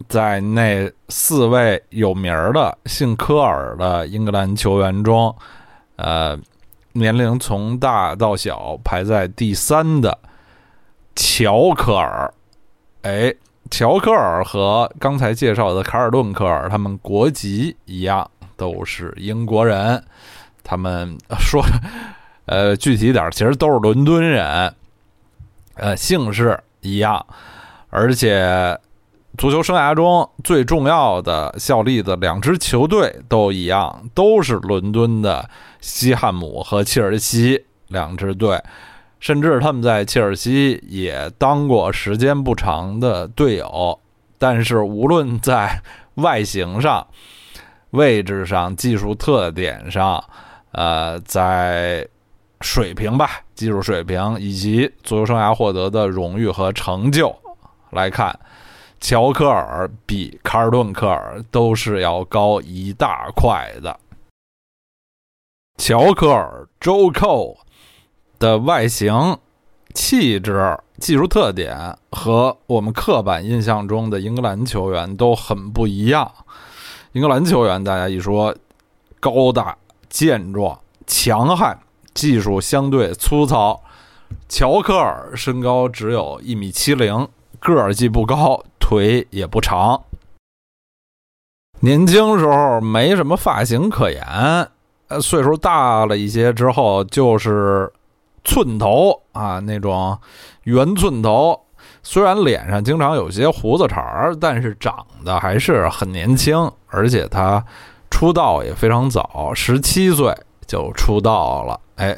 [0.07, 5.35] 在那四位有名的姓科尔的英格兰球员中，
[5.97, 6.37] 呃，
[6.93, 10.17] 年龄从大到小排在第三的
[11.15, 12.33] 乔科尔。
[13.01, 13.33] 哎，
[13.69, 18.29] 乔科尔和刚才介绍的卡尔顿科尔，他们国籍一样。
[18.55, 20.01] 都是英国人，
[20.63, 21.65] 他们说，
[22.45, 24.73] 呃，具体点其实都是伦敦人，
[25.73, 27.25] 呃，姓氏一样，
[27.89, 28.79] 而且
[29.37, 35.49] 足球生涯中最重要的效力的两支球队都一样，都是伦敦的
[35.81, 38.61] 西汉姆和切尔西两支队，
[39.19, 43.99] 甚至他们在切尔西也当过时间不长的队友，
[44.37, 45.81] 但是无论在
[46.15, 47.05] 外形上。
[47.93, 50.23] 位置上、技术特点上，
[50.71, 52.07] 呃，在
[52.61, 57.31] 水平吧，技术水平以及足球生涯获得的荣誉和成就
[57.91, 58.35] 来看，
[59.03, 63.99] 乔科尔比卡尔顿科尔都是要高一大块的。
[65.77, 67.57] 乔科尔周扣
[68.39, 69.37] 的外形、
[69.93, 76.31] 气质、技术特点和我们刻板印象中的英格兰球员都很不一样。
[77.11, 78.55] 英格兰球员，大家一说
[79.19, 79.77] 高大、
[80.07, 81.77] 健壮、强悍，
[82.13, 83.83] 技术相对粗糙。
[84.47, 87.27] 乔科尔身高只有一米七零，
[87.59, 90.03] 个儿既不高，腿也不长。
[91.79, 94.21] 年轻时候没什么发型可言，
[95.07, 97.91] 呃，岁数大了一些之后就是
[98.43, 100.17] 寸头啊，那种
[100.63, 101.59] 圆寸头。
[102.01, 107.63] 虽然脸上经常有些胡子茬儿，但是长得还是很年轻，而且他
[108.11, 110.33] 出道也非常早，十七岁
[110.67, 111.79] 就出道了。
[111.95, 112.15] 哎，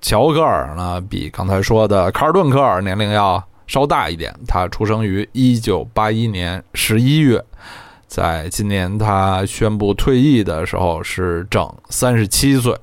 [0.00, 3.42] 乔戈尔呢，比刚才说的卡尔顿科尔年龄要
[3.72, 7.42] 稍大一点，他出生于一九八一年十一月，
[8.06, 12.76] 在今年他宣布退役的时候是整三十七岁。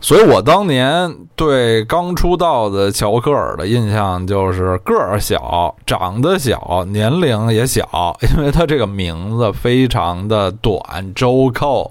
[0.00, 11.90] 所以我当年对刚出道的乔克尔的印象就是个儿小、长得小、年龄也小，因为他这个名字非常的短，周扣，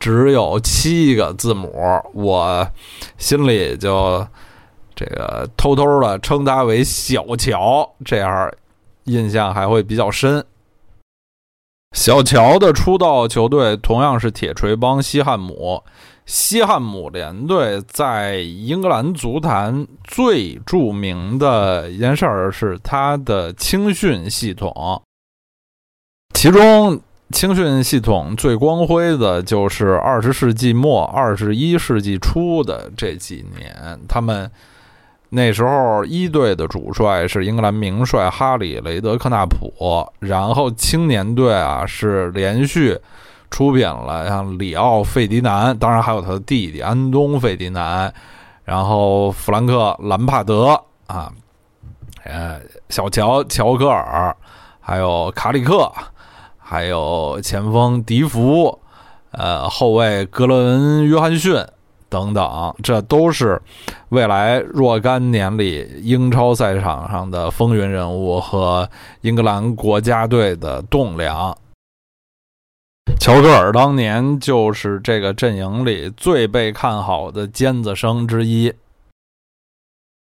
[0.00, 1.70] 只有七个字母，
[2.12, 2.66] 我
[3.18, 4.26] 心里就
[4.94, 8.50] 这个偷偷的称他为小乔，这样
[9.04, 10.44] 印象还会比较深。
[11.96, 15.82] 小乔的出道球队同样是铁锤帮西汉姆。
[16.24, 25.02] 西汉姆联队在英格兰足坛最著名的一件事儿是他的青训系统，
[26.32, 27.00] 其中
[27.32, 34.48] 青训系统最光辉的就是二十世纪末、二十一世纪初的这几年，他们
[35.34, 43.00] 那时候一队的主帅是英格兰名帅哈里·雷德克纳普，然后青年队啊是连续。
[43.50, 48.10] 出品了像里奥·费迪南，当然还有他的弟弟安东·费迪南，
[48.64, 50.68] 然后弗兰克·兰帕德
[51.06, 51.30] 啊，
[52.24, 52.58] 呃，
[52.88, 54.34] 小乔·乔戈尔，
[54.80, 55.92] 还有卡里克，
[56.56, 58.80] 还有前锋迪福，
[59.32, 61.62] 呃，后卫格伦·约翰逊
[62.12, 63.58] 等等，这都是
[64.10, 68.86] 未来若干年里英超赛场上的风云人物和
[69.22, 71.56] 英格兰国家队的栋梁。
[73.18, 78.70] 乔戈尔当年就是这个阵营里最被看好的尖子生之一。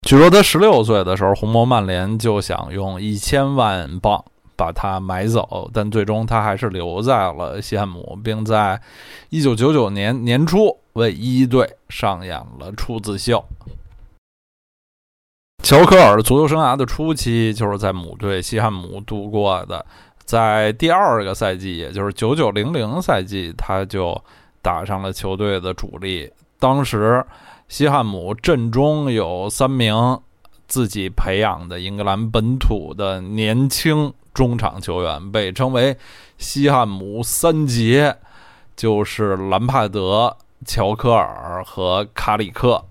[0.07, 4.23] 据说他十六岁的时候，红魔曼联就想用一千万镑
[4.55, 8.81] 把他买走，但最终他还是留在了西汉姆，并在
[9.29, 13.43] 一九九九年年初为一队上演了处子秀。
[15.63, 19.85] 乔科尔足球生涯的初期就是在母队西汉姆度过的。
[20.25, 24.19] 在第二个赛季，也就是九九零零赛季，他就
[24.61, 26.31] 打上了球队的主力。
[26.57, 27.25] 当时，
[27.67, 30.19] 西汉姆阵中有三名
[30.67, 35.97] 自己培养的英格兰本土的年轻中场球员，被称为
[36.37, 38.15] “西汉姆三杰”，
[38.77, 42.83] 就是兰帕德、乔科尔和卡里克。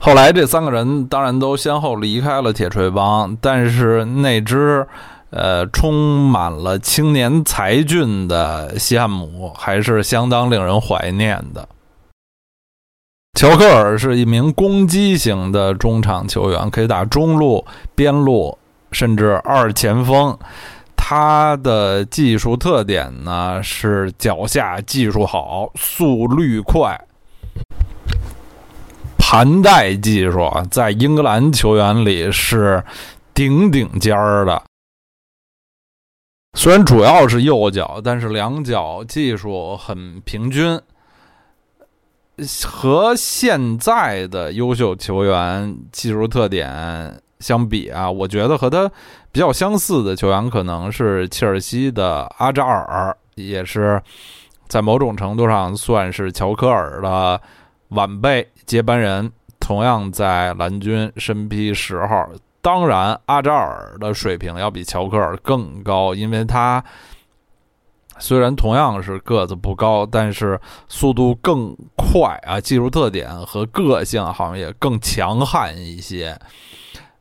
[0.00, 4.86] 后来，这三个人当然都先后离开了铁锤帮，但是那支。
[5.30, 11.68] 呃，充满了青年才俊的西汉姆还是相当令人怀念的。
[13.38, 17.62] 乔克尔是一名攻击型的中场球员，可以打中路、
[17.94, 18.56] 边路，
[18.90, 20.34] 甚至二前锋。
[21.10, 27.00] 他的技术特点呢是脚下技术好、速率快、
[29.16, 32.84] 盘带技术，在英格兰球员里是
[33.32, 34.62] 顶顶尖儿的。
[36.52, 40.78] 虽然主要是右脚，但是两脚技术很平均。
[42.66, 48.90] 和现在的优秀球员技术特点相比啊，我觉得和他
[49.30, 54.02] 比较相似的球员可能是切尔西的阿扎尔，也是
[54.66, 57.40] 在某种程度上算是乔科尔的
[57.90, 59.30] 晚辈接班人，
[59.60, 62.28] 同样在蓝军身披十号。
[62.60, 66.82] 当然，阿扎尔的水平要比乔科尔更高，因为他
[68.18, 76.36] 虽然同样是个子不高，但是速度更快啊，技术特点和个性好像也更强悍一些。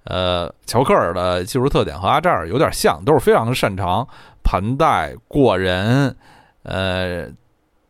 [0.08, 4.08] 呃，乔克尔的技术特点和阿扎尔有点像，都是非常的擅长
[4.43, 6.16] 盘带过人，
[6.64, 7.30] 呃，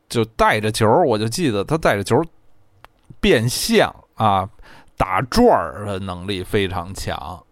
[0.09, 2.15] 就带着球，我就记得他带着球
[3.19, 4.47] 变向啊。
[4.99, 5.47] 打转
[5.85, 7.43] 的能力非常强，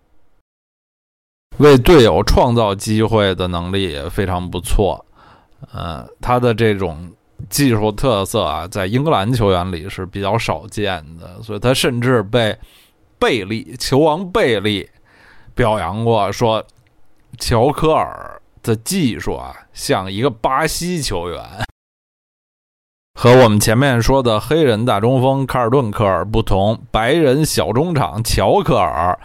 [1.60, 5.06] 为队友创造机会的能力也非常不错。
[5.72, 7.08] 呃，他的这种
[7.48, 12.58] 技术特色啊，在英格兰球员里是比较少见的，所以他甚至被
[13.18, 14.90] 贝利球王贝利
[15.54, 16.66] 表扬过，说
[17.40, 21.42] 乔科尔的技术啊，像一个巴西球员。
[23.18, 29.18] 和我们前面说的黑人大中锋卡尔顿·科尔不同，白人小中场乔科尔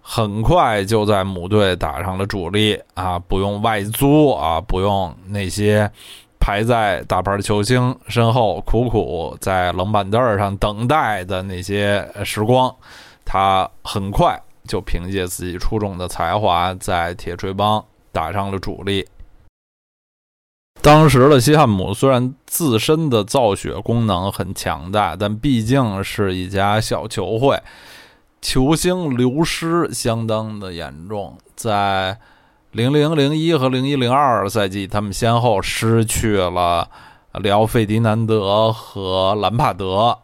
[0.00, 5.90] 很快就在母队打上了主力啊，不用外租啊，不用那些
[6.40, 12.74] 排在大牌球星身后苦苦在冷板凳上等待的那些时光，
[13.24, 19.06] 他很快就凭借自己出众的才华在铁锤帮打上了主力。
[20.82, 27.62] 当时的西汉姆虽然自身的造血功能很强大，但毕竟是一家小球会，
[28.40, 31.36] 球星流失相当的严重。
[31.54, 32.18] 在
[32.72, 36.88] 零零零一和零一零二赛季，他们先后失去了
[37.40, 40.16] 里奥费迪南德和兰帕德，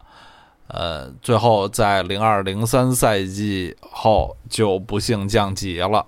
[0.69, 6.07] 呃，最后在零二零三赛季后就不幸降级了。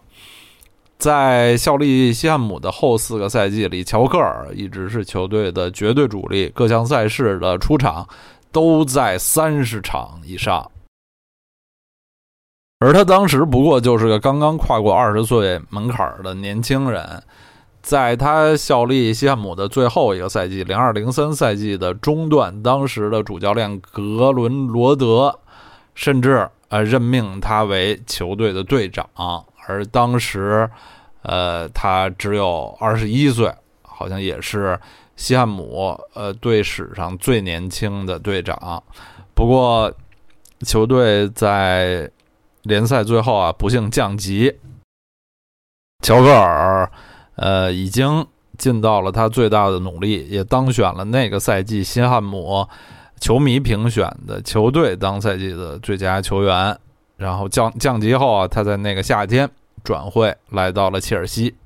[0.96, 8.06] 在效力西汉姆的后四个赛季里，乔克尔一直是球队的绝对主力，各项赛事的出场
[8.52, 10.70] 都在三十场以上。
[12.80, 17.20] 而他当时不过就是个刚刚跨过二十岁门槛的年轻人，
[17.82, 25.40] 在他效力西汉姆的最后一个赛季，零二零三赛季的中段，当时的主教练格伦罗德
[25.96, 29.04] 甚至呃任命他为球队的队长，
[29.66, 30.70] 而当时，
[31.22, 33.52] 呃，他只有二十一岁，
[33.82, 34.78] 好像也是
[35.16, 38.80] 西汉姆呃队史上最年轻的队长。
[39.34, 39.92] 不过，
[40.64, 42.08] 球队在。
[42.68, 44.54] 联赛最后啊，不幸降级。
[46.04, 46.88] 乔戈尔，
[47.34, 48.24] 呃，已经
[48.56, 52.64] 尽到了他最大的努力，也当选了那个赛季新汉姆
[53.18, 56.78] 球迷评选的球队当赛季的最佳球员。
[57.16, 59.50] 然后降降级后啊，他在那个夏天
[59.82, 61.56] 转会来到了切尔西。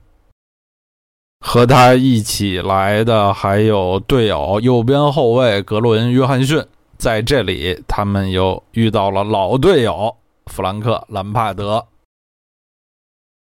[1.45, 6.65] 和他一起来的还有队友右边后卫格伦·约翰逊，
[6.97, 10.17] 在这里他们又遇到了老队友。
[10.47, 11.87] 弗兰克·兰帕德，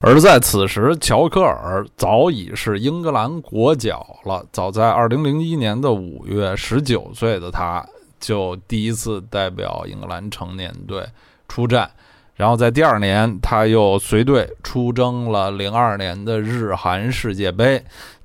[0.01, 4.45] 而在此时，乔科尔早已是英格兰国脚了。
[4.51, 7.85] 早在2001年的5月，19岁的他
[8.19, 11.07] 就第一次代表英格兰成年队
[11.49, 11.91] 出战。
[12.35, 17.85] 然后在第二年，他又随队出征了02年的日韩世界杯。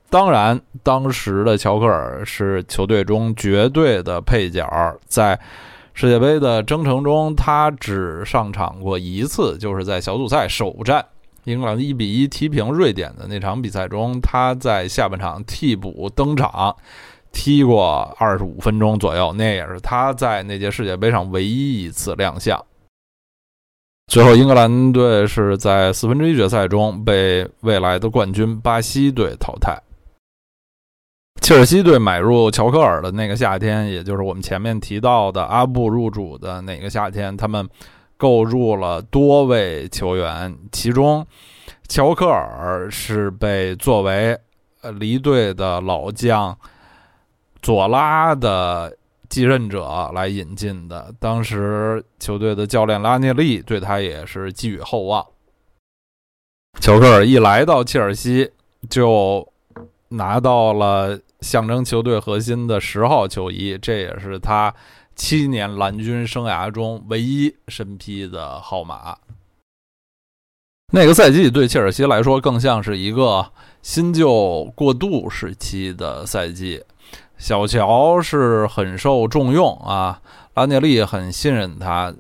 [0.10, 4.66] 当然，当时的乔科尔是球队中绝对的配角，
[5.08, 5.40] 在。
[6.00, 11.04] 世界杯的征程中，他只上场过一次，就是在小组赛首战，
[11.46, 16.76] 英格兰一比一踢平瑞典的那场比赛中，他在下半场替补登场，
[17.32, 22.64] 踢过二十五分钟左右，那也是他在那届世界杯上唯一一次亮相。
[24.06, 29.76] 最后，英格兰队是在四分之一决赛中被未来的冠军巴西队淘汰。
[31.42, 37.66] 切尔西队买入乔科尔的那个夏天，也就是我们前面提到的阿布入主的哪个夏天，他们
[38.18, 41.26] 购入了多位球员，其中
[41.88, 44.38] 乔科尔是被作为
[45.00, 46.58] 离队的老将
[47.62, 48.98] 佐拉的
[49.30, 51.14] 继任者来引进的。
[51.18, 55.26] 当时球队的教练拉涅利对他也是寄予厚望。
[56.82, 58.52] 乔科尔一来到切尔西，
[58.90, 59.48] 就
[60.10, 61.18] 拿到了。
[61.42, 64.74] 象征球队核心的十号球衣，这也是他
[65.16, 69.18] 七年蓝军生涯中唯一身披的号码。
[70.94, 76.84] 那个赛季对切尔西来说，更像是一个新旧过渡时期的赛季。
[77.38, 80.22] 小乔是很受重用啊，
[80.54, 82.14] 拉涅利很信任他，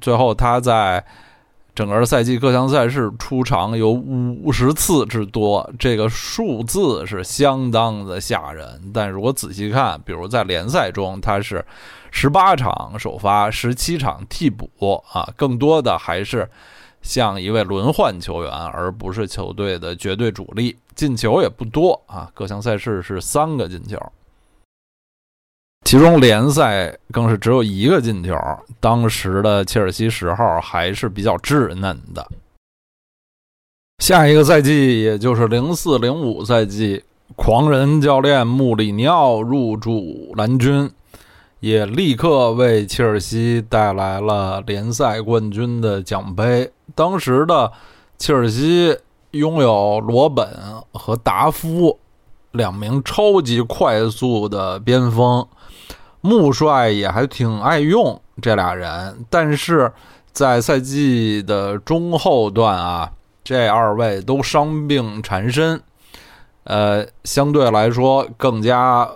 [0.00, 1.04] 最后他在。
[1.74, 8.80] 整个赛季各项赛事出场有五十次之多，这个数字是相当的吓人。
[8.92, 11.64] 但如果仔细看，比如在联赛中，他是
[12.10, 14.68] 十八场首发，十七场替补
[15.12, 16.48] 啊，更多的还是
[17.02, 20.76] 像一位轮换球员，而不是球队的绝对主力。
[20.94, 23.96] 进球也不多啊，各项赛事是三个进球。
[25.90, 28.32] 其中联赛更是只有一个进球。
[28.78, 32.24] 当时的切尔西十号还是比较稚嫩的。
[33.98, 37.02] 下一个赛季，也就是零四零五赛季，
[37.34, 40.88] 狂人教练穆里尼奥入驻蓝军，
[41.58, 46.70] 也立刻为切尔西带来了联赛冠军的奖杯。
[46.94, 47.72] 当时的
[48.16, 48.96] 切尔西
[49.32, 50.56] 拥有罗本
[50.92, 51.98] 和达夫
[52.52, 55.44] 两名超级快速的边锋。
[56.22, 59.90] 穆帅也还挺爱用这俩人，但是
[60.32, 63.10] 在赛季的中后段啊，
[63.42, 65.82] 这二位都伤病缠身，
[66.64, 69.08] 呃，相对来说更加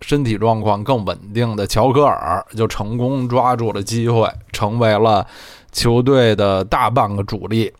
[0.00, 5.26] 身体状况更稳定的乔科尔就成功抓住了机会，成为了
[5.72, 7.72] 球队的大半个主力。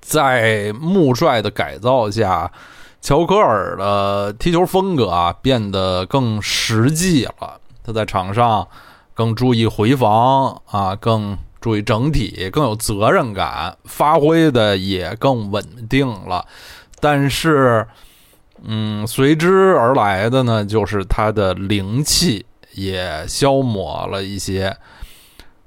[0.00, 2.52] 在穆帅的改造下。
[3.04, 8.66] 乔科尔的踢球风格啊变得更实际了，他在场上
[9.14, 16.46] 更注意回防啊，更注意整体，更有责任感，发挥的也更稳定了。
[17.00, 17.86] 但是，
[18.62, 24.76] 嗯，随之而来的呢，就是他的灵气也消磨了一些。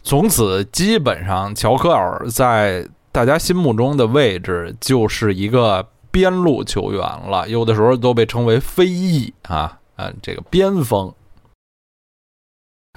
[0.04, 5.88] 从此，基本上乔科尔在大家心目中的位置就是一个。
[6.16, 11.14] 边路球员了，有的时候都被称为飞翼啊，嗯，这个边锋。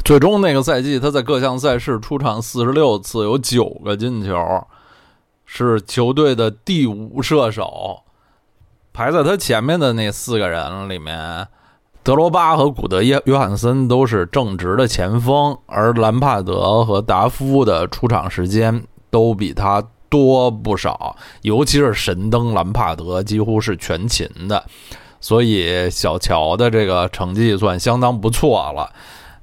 [0.04, 4.66] 最终那个赛季，他在各项赛事出场四十六次，有九个进球，
[5.44, 8.02] 是球队的第五射手。
[8.92, 11.46] 排在他前面的那四个人里面，
[12.02, 24.64] 德罗巴和古德约约翰森都是正直的前锋，而兰帕德和达夫的出场时间都比他多不少，尤其是神灯兰帕德几乎是全勤的，
[25.20, 28.90] 所以小乔的这个成绩算相当不错了。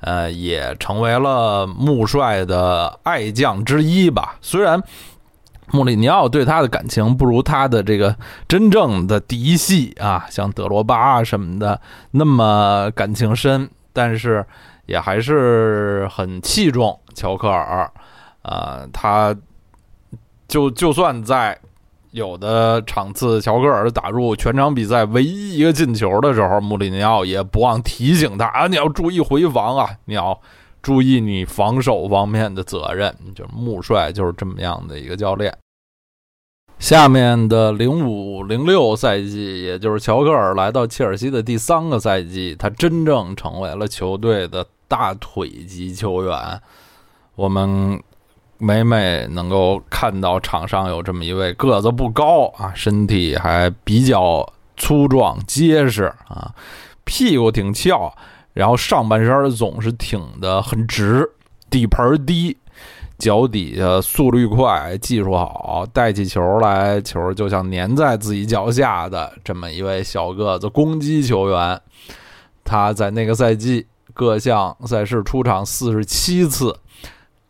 [0.05, 4.37] 呃，也成为了穆帅的爱将之一吧。
[4.39, 4.79] 虽然
[5.71, 8.15] 穆里尼奥对他的感情不如他的这个
[8.47, 11.81] 真正的嫡系啊，像德罗巴什么的
[12.11, 14.45] 那么感情深，但是
[14.85, 17.91] 也还是很器重乔克尔。
[18.43, 19.35] 啊，他
[20.47, 21.59] 就就算在。
[22.15, 30.39] 有的场次，乔戈尔打入全场比赛唯一一个进球的时候，穆里尼奥也不忘提醒他啊，你要注意回防啊，你要
[30.81, 33.13] 注意你防守方面的责任。
[33.35, 35.53] 就是穆帅就是这么样的一个教练。
[36.79, 46.61] 下面的零五零六赛季，也就是乔戈尔来到切尔西的第三个赛季，他真正成为了球队的大腿级球员。
[47.35, 48.01] 我们。
[48.57, 54.47] 每每能够看到场上有这么一位个子不高啊，身体还比较
[54.77, 56.53] 粗壮结实啊，
[57.03, 58.13] 屁股挺翘，
[58.53, 61.29] 然后上半身总是挺得很直，
[61.69, 62.55] 底盘低，
[63.17, 71.81] 脚底下速率快，技术好，带起球来球就像粘在自己脚下的这么一位小个子攻击球员。
[72.63, 76.73] 他在那个赛季各项赛事出场四十七次，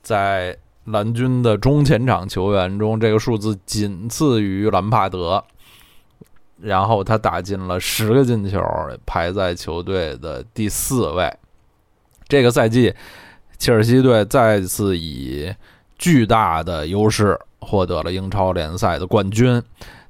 [0.02, 0.58] 在。
[0.86, 5.44] 蓝军的中前场球员中，这个数字仅次于兰帕德。
[6.62, 8.62] 然后他打进了十个进球，
[9.06, 11.32] 排在球队的第四位。
[12.28, 12.94] 这个赛季，
[13.58, 15.54] 切尔西队再次以
[15.98, 19.62] 巨大的优势获得了英超联赛的冠军。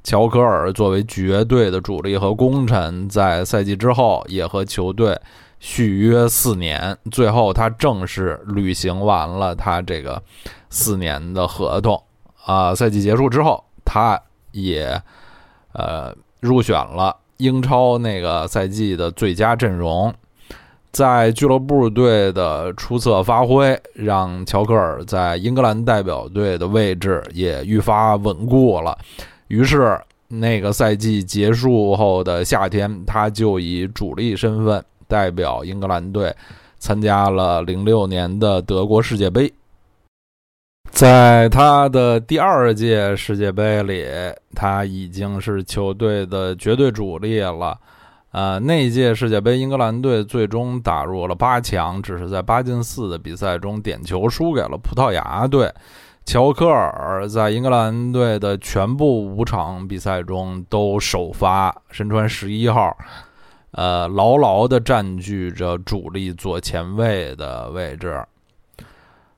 [0.03, 5.19] 乔科尔作为绝对的主力和功臣，在赛季之后也和球队
[5.68, 10.22] 续约四年，最后他正式履行完了他这个。
[10.70, 12.03] 四年的合同
[12.43, 14.20] 啊，赛季结束之后，他
[14.51, 15.01] 也
[15.72, 20.13] 呃入选了英超那个赛季的最佳阵容。
[20.91, 28.97] 在俱乐部队的出色发挥，让乔克尔在英格兰代表队的位置也愈发稳固了。
[29.47, 29.97] 于是，
[30.28, 36.36] 那个赛季结束后的夏天，他就以主力身份代表英格兰队
[36.78, 39.51] 参加了零六年的德国世界杯。
[40.91, 44.06] 在他的第二届世界杯里，
[44.56, 47.78] 他已经是球队的绝对主力了。
[48.32, 55.74] 呃，那届世界杯，英格兰队最终打入了八强，只是在八进四的比赛中点球输给了葡萄牙队。
[56.26, 62.97] 乔科尔在英格兰队的全部五场比赛中都首发，身穿十一号，
[63.76, 68.23] 呃，牢牢地占据着主力左前卫的位置。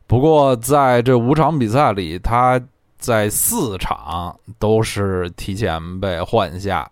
[0.05, 2.61] 不过，在这五场比赛里，他
[2.97, 6.89] 在四场都是提前被换下，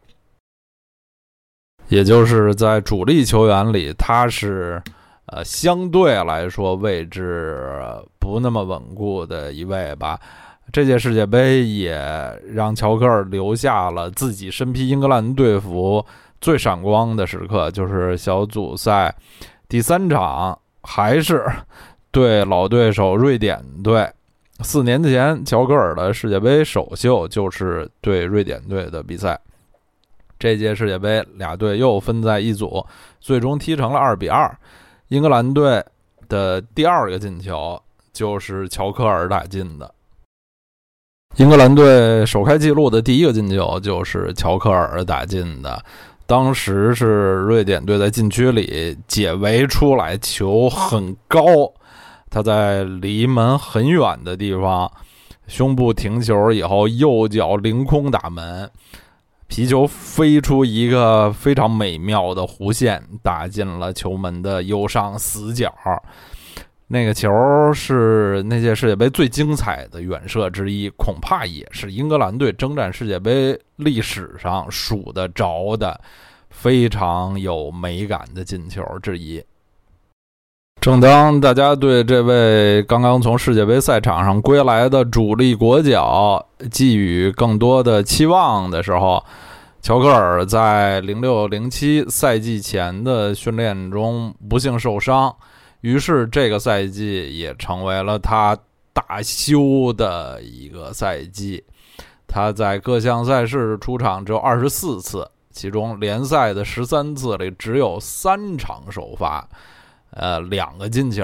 [1.88, 4.82] 也就是在主力球员里，他是
[5.28, 7.78] 呃相对来说位置
[8.20, 10.20] 不那么稳固的一位吧。
[10.74, 11.96] 这届世界杯也
[12.52, 16.04] 让乔克尔留下了自己身披英格兰队服
[16.42, 19.16] 最闪光的时刻，就是小组赛
[19.68, 21.44] 第三场，还是。
[22.12, 24.10] 对老对手瑞典队，
[24.62, 29.38] 四年前乔戈尔的世界杯首秀就是对瑞典队的比赛。
[30.40, 32.86] 这届世界杯俩队又分在一组，
[33.20, 34.50] 最终踢成了二比二。
[35.10, 35.84] 英格兰队
[36.30, 37.78] 的第二个进球
[38.14, 39.94] 就是乔科尔打进的。
[41.36, 45.84] 英格兰队首开纪录的第一个进球就是乔科尔打进的，
[46.28, 51.44] 当时是瑞典队在禁区里解围出来，球很高。
[52.30, 54.92] 他在离门很远的地方，
[55.48, 58.70] 胸部停球以后，右脚凌空打门，
[59.48, 65.72] 皮球飞出一个非常美妙的弧线，打进了球门的右上死角。
[66.88, 67.32] 那个球
[67.74, 76.00] 是那届世界杯最精彩的远射之一，恐怕也是英格兰队征战世界杯历史上数得着的
[76.50, 79.44] 非常有美感的进球之一。
[80.80, 89.26] 正当大家对这位刚刚从世界杯赛场上归来的主力国脚寄予更多的期望的时候，
[89.82, 95.36] 乔克尔在零六零七赛季前的训练中不幸受伤，
[95.86, 98.58] 于是这个赛季也成为了他
[98.92, 101.64] 大修的一个赛季。
[102.28, 109.48] 他在各项赛事出场只有二十四次，其中联赛的十三次里只有三场首发，
[110.10, 111.24] 呃，两个进球，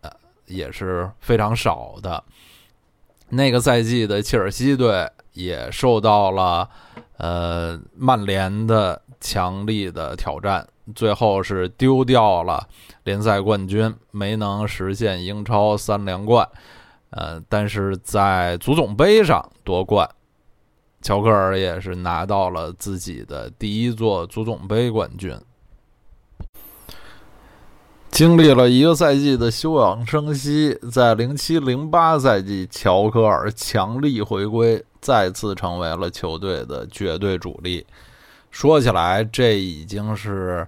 [0.00, 0.10] 呃，
[0.46, 2.24] 也是非常少的。
[3.28, 6.66] 那个赛季的切尔西队也受到了
[7.18, 10.66] 呃曼联的强力的挑战。
[10.94, 12.68] 最后是丢掉了
[13.04, 16.48] 联赛冠军，没能实现英超三连冠。
[17.10, 20.08] 呃，但是在足总杯上夺冠，
[21.00, 25.34] 乔克尔也是拿到了自己的第一座足总杯冠军。
[28.10, 37.86] 经历了一个赛季的休养生息，在零七零八赛季，乔克尔强力回归，再次成为了球队的绝对主力。
[38.50, 40.66] 说起来，这已经是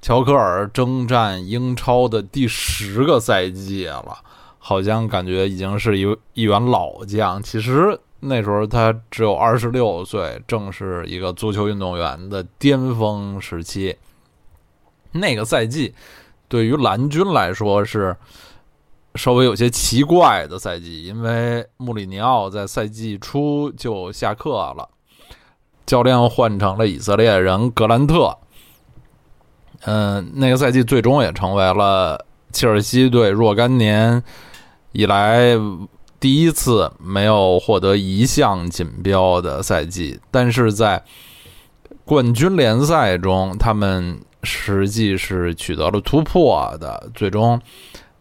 [0.00, 4.18] 乔科尔征战英超的第十个赛季了，
[4.58, 7.42] 好像感觉已经是一一员老将。
[7.42, 13.96] 其实那时候他只有二十六岁，正是一个足球运动员的巅峰时期。
[15.12, 15.94] 那个赛季
[16.48, 18.16] 对于蓝军来说是
[19.16, 24.88] 稍微有些奇怪的赛季，因为穆里尼奥在赛季初就下课了。
[25.86, 28.38] 教练换成了以色列人格兰特，
[29.84, 34.22] 嗯，那个赛季最终也成为了切尔西队若干年
[34.92, 35.54] 以来
[36.20, 40.20] 第一次没有获得一项锦标的赛季。
[40.30, 41.02] 但是在
[42.04, 47.60] 冠军联赛中，他们实际是取得了突破的，最终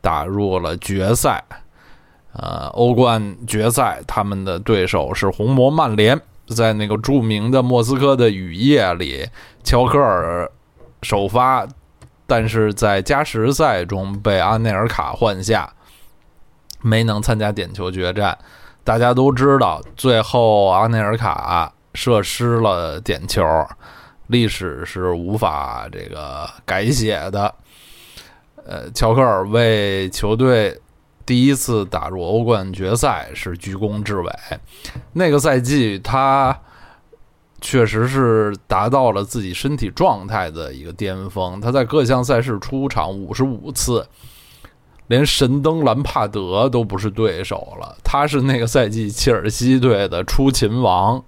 [0.01, 1.43] 打入了决赛。
[2.33, 6.19] 呃，欧冠决赛，他们的对手是红魔曼联。
[6.51, 9.27] 在那个著名的莫斯科的雨夜里，
[9.63, 10.49] 乔科尔
[11.01, 11.67] 首发，
[12.27, 15.73] 但是在加时赛中被阿内尔卡换下，
[16.81, 18.37] 没能参加点球决战。
[18.83, 23.43] 大家都知道，最后阿内尔卡射失了点球，
[24.27, 27.53] 历史是无法这个改写的。
[28.65, 30.79] 呃，乔科尔为球队。
[31.31, 34.29] 第一次打入欧冠决赛是居功至伟，
[35.13, 36.59] 那个赛季他
[37.61, 41.61] 确实是达到了自己身体状态的一个巅峰。
[41.61, 44.05] 他在各项赛事出场五十五次，
[45.07, 47.95] 连神灯兰帕德都不是对手了。
[48.03, 51.23] 他是那个赛季切尔西队的出勤王，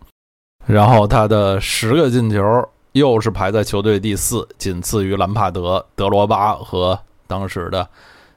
[0.66, 7.88] 然后他的十个进球又是排在球队第四，仅次于兰帕德、德罗巴和当时的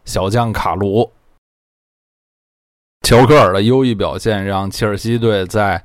[0.05, 1.11] 小将卡卢。
[3.07, 5.81] 乔克尔的优异表现让切尔西队在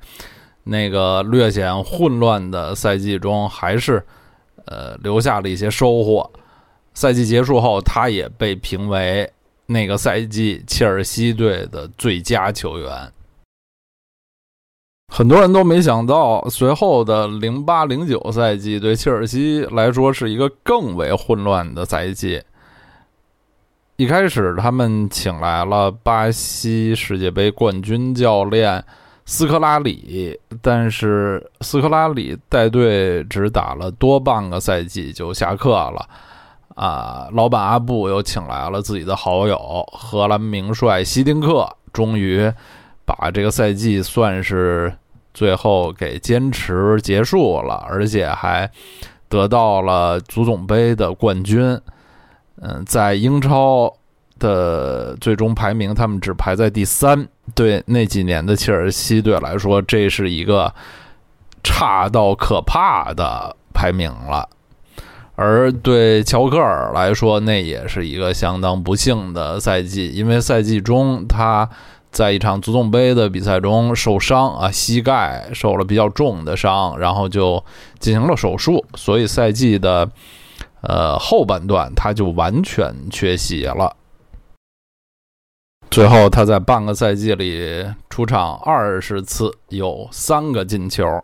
[0.64, 4.04] 那个略显混乱的赛季中，还是
[4.66, 6.28] 呃留下了一些收获。
[6.96, 9.32] 赛季结束后，他也被评为
[9.68, 12.90] 那个赛季切尔西队的最佳球员。
[15.14, 22.42] 很多人都没想到，随后的零八零九赛季对切尔西来说是一个更为混乱的赛季。
[24.02, 28.84] 一开始，他们请来了巴西世界杯冠军教练
[29.26, 36.10] 斯科拉里，但是斯科拉里带队只打了多半个赛季就下课了。
[36.74, 42.52] 啊，老板阿布又请来了自己的好友荷兰名帅希丁克，终于
[43.06, 44.91] 把这个赛季算是
[45.32, 48.68] 最后给坚持结束了，而且还
[49.30, 51.80] 得到了足总杯的冠军。
[52.64, 53.91] 嗯，在英超
[54.38, 57.28] 的最终排名，他们只排在第三。
[57.55, 60.72] 对那几年的切尔西队来说，这是一个
[61.64, 64.47] 差到可怕的排名了。
[65.36, 71.68] 而对乔克尔来说，那也是一个相当不幸的赛季，因为赛季中他
[72.12, 77.64] 在一场足总杯的比赛中受伤啊，膝盖受了比较重的伤，然后就
[77.97, 80.07] 进行了手术，所以赛季的。
[80.82, 83.96] 呃，后半段他就完全缺席了。
[85.90, 91.24] 最后他在半个赛季里出场二十次，有三个进球。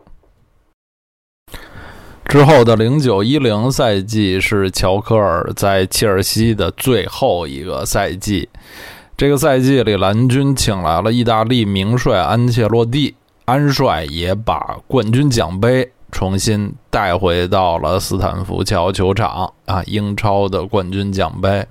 [2.26, 8.48] 之后的零九一零赛季是乔科尔在切尔西的最后一个赛季。
[9.16, 15.90] 这个赛季里，蓝军请来了意大利名帅安切洛蒂，安帅也把冠军奖杯。
[16.10, 19.82] 重新带回到了斯坦福桥球场啊！
[19.86, 21.66] 英超的冠军奖杯，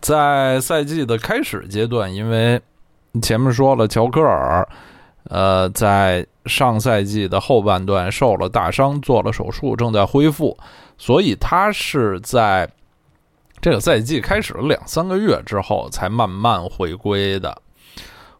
[0.00, 2.60] 在赛季的开始阶段，因为
[3.20, 4.66] 前面说了，乔科尔，
[5.24, 10.56] 呃，在上赛季的后半段受了大伤，做了手术，正在恢复，
[10.96, 12.68] 所以他是在
[13.60, 17.56] 这个赛季开始了两三个月之后才慢慢回归的。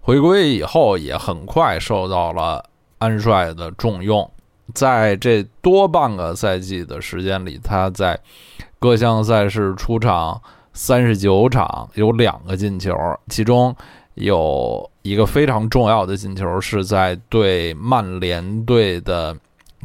[0.00, 2.64] 回归以后也很快受到了
[2.98, 4.28] 安帅的重用，
[4.74, 8.18] 在这多半个赛季的时间里，他在
[8.78, 10.40] 各项赛事出场
[10.72, 12.94] 三十九场，有两个进球，
[13.28, 13.74] 其中
[14.14, 19.36] 有一个非常重要的进球是在对曼联队的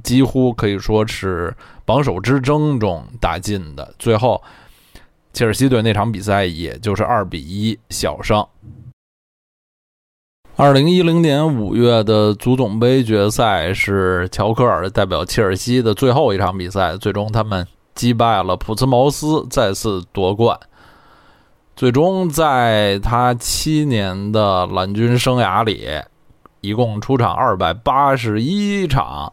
[0.04, 3.94] 几乎可以说是榜首之争中打进的。
[4.00, 4.42] 最后，
[5.34, 8.46] 切尔西队那场比赛也就是二比一小胜。
[10.60, 20.60] 二零一零年五月的足总杯决赛是乔科尔代表切尔西的最后一场比赛，最终他们击败了普茨茅斯，再次夺冠。
[21.76, 25.88] 最终在他七年的蓝军生涯里，
[26.62, 29.32] 一共出场二百八十一场，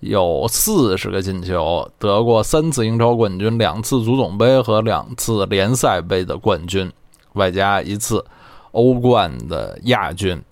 [0.00, 6.90] 有四十个进球，得过三次英超冠军、两次足总杯和两次联赛杯的冠军，
[7.34, 8.24] 外加一次
[8.70, 10.42] 欧冠的亚军。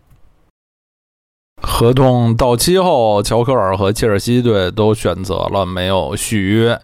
[1.63, 6.79] 合同到期后，乔科尔和切尔西队都选择了没有续约。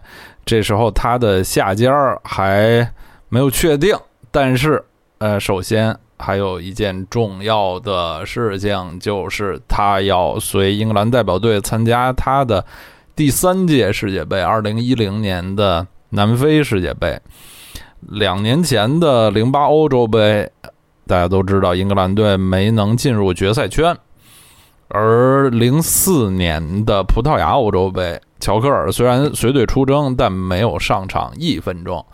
[0.45, 1.91] 这时候他的下家
[2.23, 2.91] 还
[3.29, 3.97] 没有确定，
[4.31, 4.83] 但是，
[5.17, 12.63] 呃，首先还有一件重要的事情，就是他要随英格兰代表队参加他的
[13.15, 17.19] 第三届世界杯——二零一零年的南非世界杯。
[17.99, 20.49] 两年前的零八欧洲杯，
[21.05, 23.97] 大家都知道，英格兰队没能进入决赛圈。
[24.89, 32.05] 而零四年的葡萄牙欧洲杯，乔克尔虽然随队出征，但没有上场一分钟。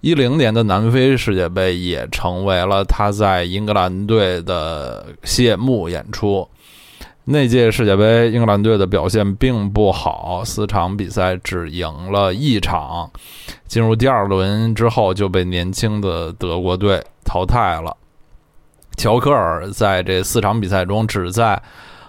[0.00, 6.48] 一零年的南非世界杯也成为了他在英格兰队的谢幕演出。
[7.24, 13.08] 那届世界杯，英格兰队的表现并不好，四场比赛只赢了一场，
[13.68, 17.96] 进入第二轮之后就被年轻的德国队淘汰了。
[18.96, 21.60] 乔科尔在这四场比赛中，只在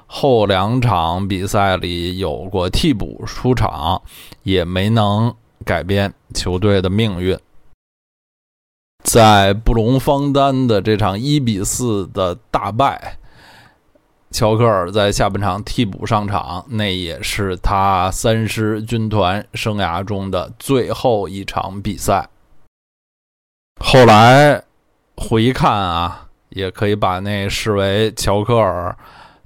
[0.05, 4.01] 后两场比赛里有过替补出场，
[4.43, 5.33] 也没能
[5.65, 7.39] 改变球队的命运。
[9.03, 13.17] 在布隆方丹的这场一比四的大败，
[14.29, 22.29] 乔科尔在下半场替补上场，那也是他三狮军团生涯中的最后一场比赛。
[23.79, 24.63] 后来
[25.17, 26.22] 回看啊。
[26.55, 28.97] 也可以把那视为乔克尔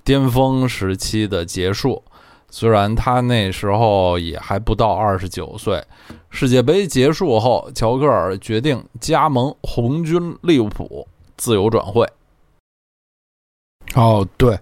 [0.03, 2.03] 巅峰时期的结束。
[2.49, 5.84] 虽然他那时候也还不到二十九岁。
[6.30, 12.08] 世界杯结束后，乔克尔决定加盟红军利物浦，自由转会。
[13.95, 14.58] 哦，对，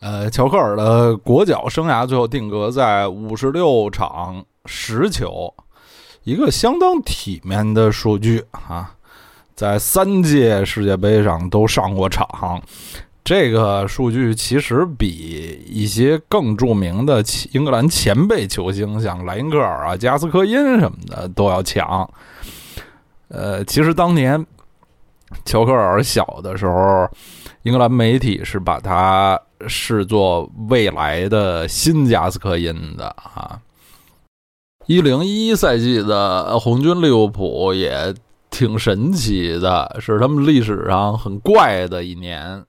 [0.00, 5.54] 呃，乔克尔的国脚生涯最后定格在五十六场十球，
[6.24, 8.96] 一个相当体面的数据啊。
[9.54, 12.60] 在三届世界杯上都上过场，
[13.22, 22.08] 这个数据其实比一些更著名的英格兰前辈球星，像莱因克尔啊、加斯科因什么的都要强。
[23.28, 24.44] 呃，其实当年
[25.44, 27.08] 乔克尔小的时候，
[27.62, 33.60] 英格兰媒体是把他视作未来的新加斯科因的啊。
[34.86, 38.12] 一零一赛季的红军利物浦也。
[38.54, 42.64] 挺神奇的，是他们历史上很怪的一年。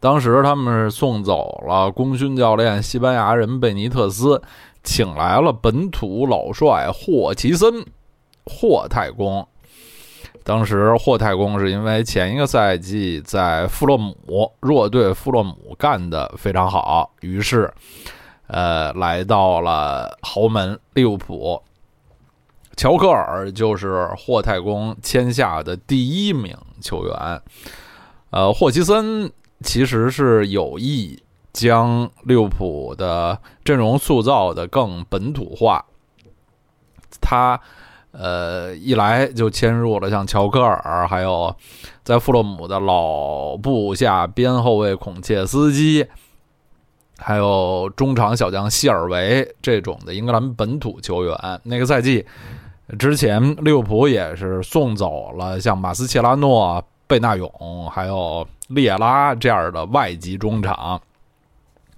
[0.00, 4.42] 当时他们是送走了功勋教练西班牙人贝尼特斯，
[4.82, 7.86] 请来了本土老帅霍奇森，
[8.44, 9.46] 霍太公。
[10.42, 14.16] 当时霍太公是因为前一个赛季在富勒姆
[14.58, 17.72] 弱队富勒姆干得非常好，于是，
[18.48, 21.62] 呃，来到了豪门利物浦。
[22.76, 27.42] 乔科尔就是霍太公签下的第一名球员，
[28.30, 29.30] 呃，霍奇森
[29.62, 35.84] 其实是有意将利物浦的阵容塑造的更本土化。
[37.20, 37.60] 他
[38.12, 41.54] 呃一来就迁入了像乔科尔，还有
[42.02, 46.06] 在富勒姆的老部下边后卫孔切斯基，
[47.18, 51.60] 还有中场小将希尔维这种的英格兰本土球员。
[51.64, 52.24] 那个赛季。
[52.98, 57.50] 之前利物浦也是送走了像马斯切拉诺、贝纳永
[57.92, 61.00] 还有列拉这样的外籍中场。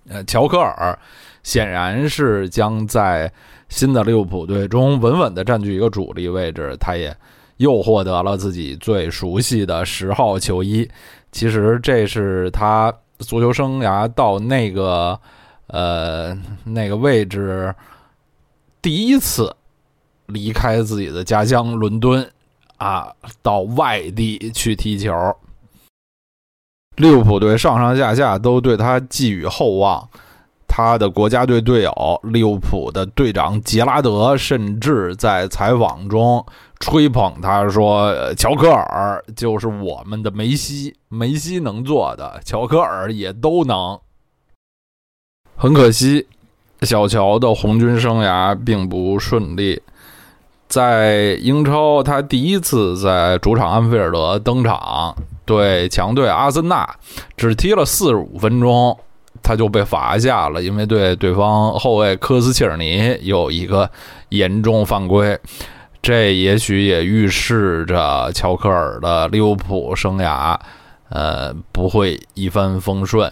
[0.08, 0.98] 呃，乔科尔
[1.42, 3.32] 显然是将在
[3.68, 6.76] 新的利物浦队中稳稳的占据一个主力位置。
[6.78, 7.16] 他也
[7.56, 10.88] 又获得了自己最熟悉的十号球衣。
[11.30, 15.18] 其实这是他足球生涯到那个
[15.68, 17.74] 呃那个位置
[18.82, 19.54] 第一次。
[20.32, 22.28] 离开自己的家乡伦敦，
[22.78, 23.12] 啊
[23.42, 25.12] 到外地去踢球。
[26.96, 30.08] 利物浦队上上下下都对他寄予厚望。
[30.74, 36.42] 他的国家队队友利物浦的队长杰拉德甚至在采访中
[36.80, 44.00] 吹捧他说：“乔科尔就是我们的梅西，梅西能做的，乔科尔也都能。”
[45.56, 46.26] 很可惜，
[46.80, 49.82] 小乔的红军生涯并不顺利。
[50.72, 55.14] 在英超，他第一次在主场安菲尔德登场，
[55.44, 56.88] 对强队阿森纳，
[57.36, 58.98] 只踢了四十五分钟。
[59.42, 63.90] 他就被罚下了，因为对对方后卫科斯切尔尼有一个
[64.30, 65.38] 严重犯规，
[66.00, 70.56] 这也许也预示着乔克尔的利物浦生涯，
[71.10, 73.30] 呃，不会一帆风顺。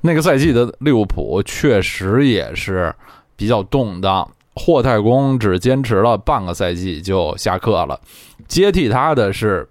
[0.00, 2.94] 那个赛季的利物浦确实也是
[3.36, 4.26] 比较动荡，
[4.58, 7.98] 霍太公只坚持了半个赛季就下课了，
[8.46, 9.66] 接替他的是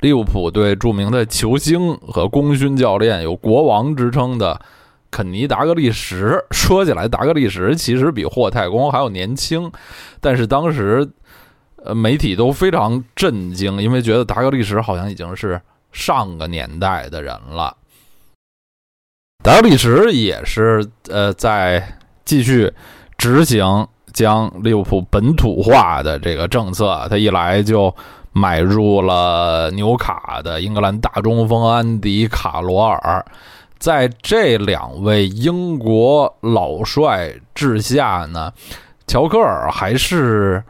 [0.00, 4.60] 利物浦队著名的球星和功勋教练，有国王之称的。
[5.14, 9.70] 肯尼·达格利什说起来，达格利什其实比霍太公还要年轻，
[10.22, 11.06] 但是当时，
[11.84, 15.60] 呃，媒体都非常震惊，因为觉得达格利什好像已经是
[15.92, 17.76] 上个年代的人了。
[19.44, 22.72] 达格利什也是呃，在继续
[23.22, 27.94] 执行将利物浦本土化的这个政策，他一来就
[28.32, 33.24] 买入了纽卡的英格兰大中锋安迪·卡罗尔。
[33.78, 38.52] 在这两位英国老帅治下呢，
[39.06, 40.60] 乔科尔还是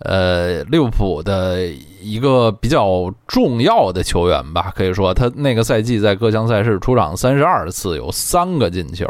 [0.00, 1.64] 呃利物浦的
[2.02, 4.72] 一个比较重要的球员吧。
[4.74, 9.06] 可以说，他那个赛季在各项赛事出场三十二次，有三个进球。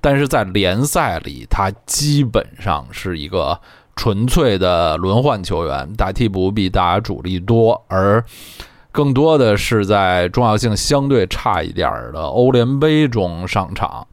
[0.00, 3.60] 但是在联赛里，他基本上是一个
[3.96, 8.24] 纯粹的轮换球员，打替补比打主力多，而。
[8.92, 14.04] 更多的是在重要性相对差一点的欧联杯中上场。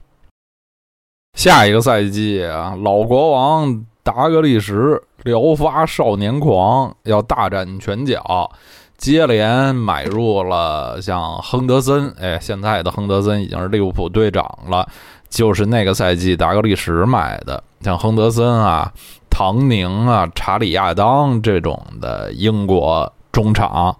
[1.33, 8.51] 下一个赛季啊，老国王达格利什聊发少年狂，要大展拳脚，
[8.97, 14.87] 接连买入了像亨德森，哎，现在的亨德森已经是利物浦队长了，
[15.29, 18.91] 就是那个赛季达格利什买的，像亨德森啊、
[19.29, 23.95] 唐宁啊、查理亚当这种的英国中场。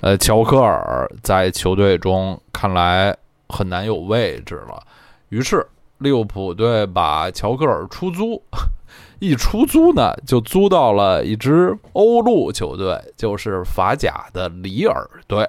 [0.00, 3.16] 呃，乔科尔在球队中看来
[3.48, 4.80] 很难有位置了，
[5.28, 5.66] 于是
[5.98, 8.40] 利物浦队把乔科尔出租，
[9.18, 15.48] 一出租呢就租到了一支欧陆球队，就是法甲的里尔队。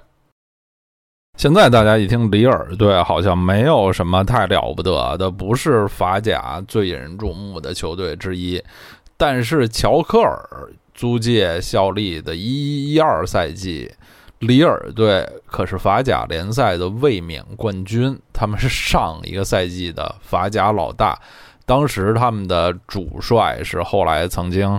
[1.40, 8.62] 现在大家一听里尔队，好像没有什么太了不得的，不是法甲最引人注目的球队之一，
[9.16, 13.90] 但是乔科尔租借效力的一一二赛季。
[14.40, 21.18] 里尔队可是法甲联赛的卫冕冠军，他们是上一个赛季的法甲老大。
[21.66, 24.78] 当时他们的主帅是后来曾经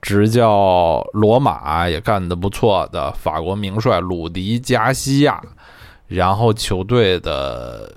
[0.00, 5.40] 执教罗马也干得不错的法国名帅鲁迪加西亚。
[6.12, 7.92] 然后球队的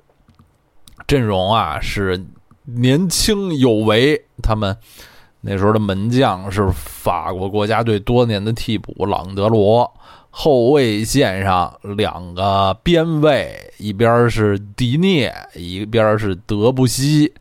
[1.05, 2.26] 阵容啊是
[2.63, 4.76] 年轻有为，他们
[5.41, 9.91] 那时候的门将是法国国家队多年的替补朗德罗。
[10.38, 17.34] 后卫线上两个边卫，一边是迪涅，一边是德布西，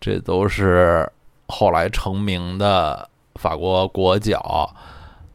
[0.00, 1.06] 这都是
[1.48, 4.74] 后来成名的法国国脚。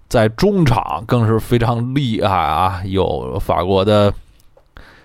[0.10, 4.12] 在中场更是非常厉害啊，有法国的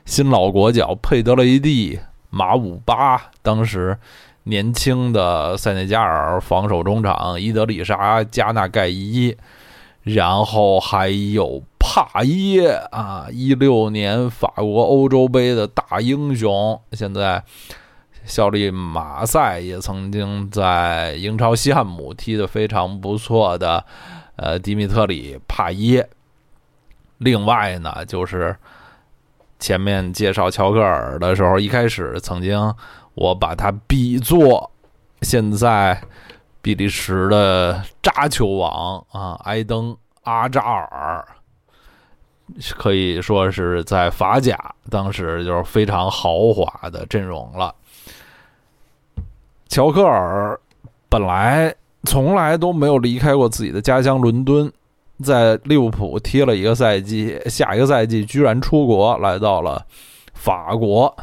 [0.05, 2.01] 新老国脚佩德雷蒂、
[2.31, 3.99] 马五巴，当时
[4.45, 9.37] 年轻的塞内加尔防守中场伊德里莎、加纳盖伊，
[10.03, 11.63] 然后还有。
[11.85, 17.43] 帕耶啊，一六年法国欧洲杯的大英雄，现在
[18.25, 23.85] 效力马赛，也曾经在英超西汉姆踢得非常不错的，
[24.37, 26.09] 呃，迪米特里帕耶。
[27.19, 28.57] 另外呢，就是
[29.63, 32.75] 前面介绍乔克尔的时候，一开始曾经
[33.15, 34.69] 我把他比作
[35.21, 36.03] 现在
[36.61, 41.25] 比利时的扎球王啊，埃登阿扎尔。
[42.77, 44.59] 可以说是在法甲，
[44.91, 47.73] 当时就是非常豪华的阵容了。
[49.69, 50.59] 乔克尔
[51.09, 51.73] 本来
[52.03, 54.71] 从来都没有离开过自己的家乡伦敦，
[55.23, 59.87] 在利物浦踢了一个赛季，下一个赛季居然出国来到了
[60.35, 61.15] 法国，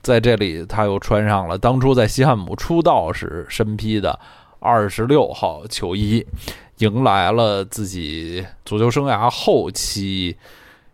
[0.00, 4.18] 在这里他又穿上了当初在西汉姆出道时身披的
[4.60, 6.24] 二十六号球衣。
[6.78, 10.34] 迎来了自己足球生涯后期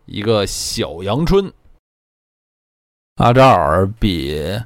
[0.07, 1.53] 一个小阳春。
[3.19, 4.61] 阿扎尔比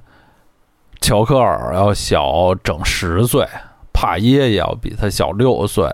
[1.02, 3.46] 乔克尔要小整十岁，
[3.92, 5.84] 帕耶也要比他小六岁。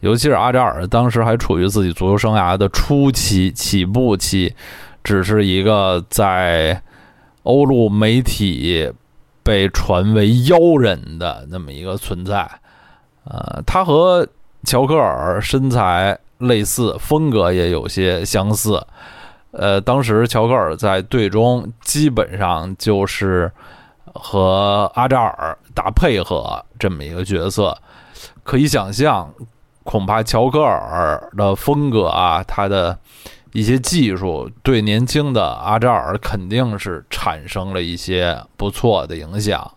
[0.00, 4.54] 尤其是阿扎尔，当时还处于自己足球生涯的初期、起步期，
[5.02, 6.80] 只是一个在
[7.42, 8.92] 欧陆媒体
[9.42, 12.48] 被传为妖人的那么一个存在。
[13.24, 14.26] 呃，他和
[14.64, 18.80] 乔克尔身材类似，风格也有些相似。
[19.50, 23.50] 呃，当时乔克尔在队中基本上就是
[24.14, 27.76] 和阿扎尔打配合这么一个角色，
[28.44, 29.28] 可以想象。
[29.88, 32.98] 恐怕乔克尔的风格啊，他的
[33.54, 39.72] 一些技术对年轻的阿扎尔肯定是产生了一些不错的影响。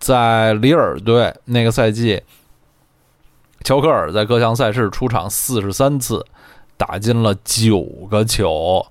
[0.00, 2.20] 在里尔队那个赛季，
[3.62, 6.26] 乔克尔在各项赛事出场四十三次，
[6.76, 8.84] 打进了九个球，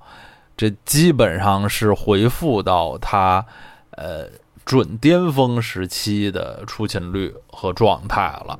[0.55, 3.45] 这基本上是回复到他
[3.91, 4.29] 呃
[4.63, 8.57] 准巅峰时期的出勤率和状态了。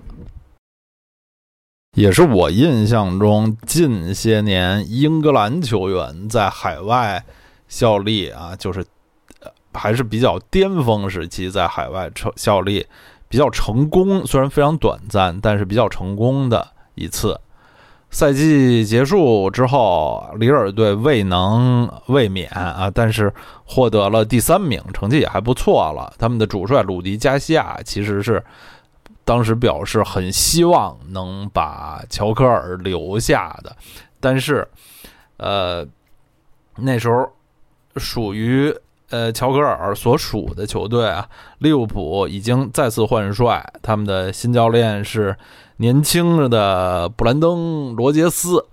[1.98, 7.26] 也是我印象中近些年英格兰球员在海外
[7.68, 8.86] 效力啊，就是
[9.74, 12.86] 还是比较巅峰时期在海外成效力
[13.28, 17.42] 比较成功，虽然非常短暂，但是比较成功的一次。
[18.12, 23.34] 赛季结束之后，里尔队未能卫冕啊，但是
[23.66, 26.14] 获得了第三名，成绩也还不错了。
[26.20, 28.44] 他们的主帅鲁迪加西亚其实是。
[29.28, 33.76] 当时表示很希望能把乔科尔留下的，
[34.22, 34.66] 但是，
[35.36, 35.86] 呃，
[36.78, 37.30] 那时候
[37.98, 38.74] 属于
[39.10, 41.28] 呃乔科尔所属的球队啊，
[41.58, 45.36] 利物浦已经再次换帅，他们的新教练是
[45.76, 48.66] 年轻的布兰登·罗杰斯。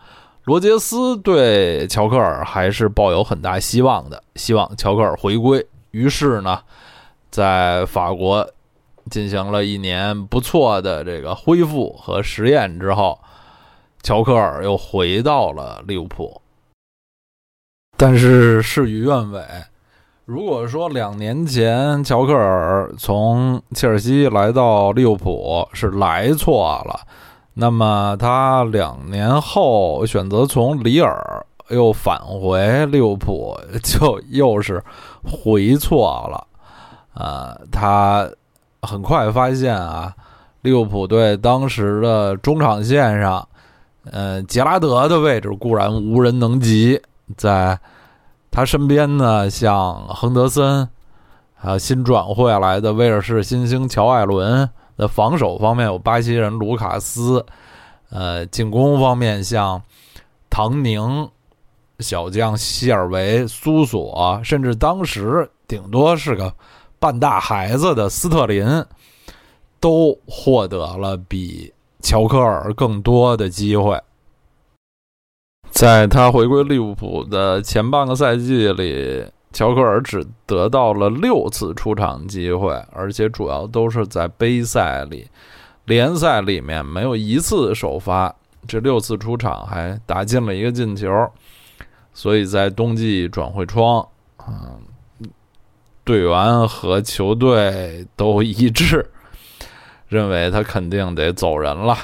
[0.45, 5.67] 罗杰斯对乔克尔还是抱有很大希望的，希望乔克尔回归。
[5.91, 6.61] 于是呢，
[7.29, 8.49] 在法国。
[9.11, 13.19] 进行了一年不错的这个恢复和实验之后，
[14.03, 16.41] 乔克尔又回到了利物浦。
[17.97, 19.45] 但是事与愿违，
[20.25, 27.01] 如果说两年前乔克尔从切尔西来到利物浦是来错了，
[27.55, 34.83] 那么他两年后选择从里尔又返回利物浦，就又是
[35.23, 36.47] 回错了。
[37.13, 38.29] 啊，他。
[38.87, 40.15] 很快发现啊，
[40.63, 43.49] 利物浦队当时的中场线上，
[44.11, 47.01] 呃，杰拉德的位置固然无人能及，
[47.37, 47.79] 在
[48.51, 50.89] 他身边呢，像亨德森，
[51.55, 57.45] 还有新转会来的威尔士新星乔艾伦的防守方面有巴西人卢卡斯，
[58.11, 59.83] 呃，进攻方面像
[60.49, 61.29] 唐宁、
[61.99, 66.53] 小将希尔维、苏索，甚至当时顶多是个。
[67.05, 68.65] 半大孩子的斯特林
[69.79, 71.71] 都获得了比
[72.01, 74.01] 乔科尔更多的机会。
[75.71, 79.23] 在他回归利物浦的前半个赛季里，
[79.53, 85.29] 乔科尔只得到了六次出场机会，而且主要都是在杯赛里，
[85.85, 88.35] 联赛里面没有一次首发。
[88.67, 91.31] 这六次出场还打进了一个进球，
[92.15, 94.09] 所以在冬季转会窗，
[94.49, 94.81] 嗯。
[96.05, 99.05] 队员和球队都一致
[100.09, 101.97] 认为他肯定得走人了。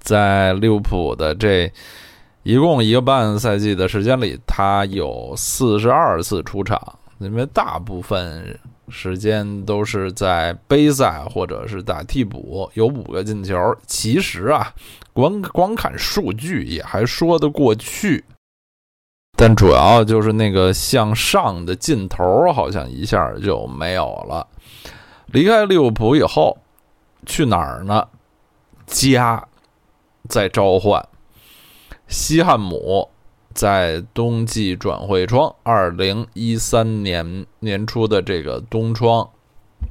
[0.00, 1.72] 在利物浦的这
[2.42, 8.58] 一共一个半赛季的时间里，他有四十二次出场，因为大部分
[8.90, 13.56] 时间都是在杯赛或者是打替补，有五个进球。
[13.86, 14.74] 其实啊，
[15.14, 18.22] 光光看数据也还说得过去。
[19.36, 24.46] 但主要就是那个向上的劲头，好像一下就没有了。
[25.26, 26.56] 离开利物浦以后，
[27.26, 28.06] 去哪儿呢？
[28.86, 29.48] 家
[30.28, 31.04] 在召唤。
[32.06, 33.10] 西汉姆
[33.52, 39.28] 在冬季转会窗，二零一三年年初的这个冬窗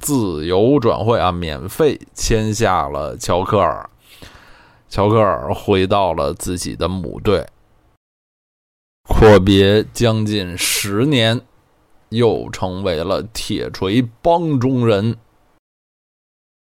[0.00, 3.90] 自由转会啊，免费签下了乔克尔。
[4.88, 7.44] 乔克尔回到了自己的母队。
[9.08, 11.40] 阔别将近十年，
[12.08, 15.16] 又成为了铁锤帮中人。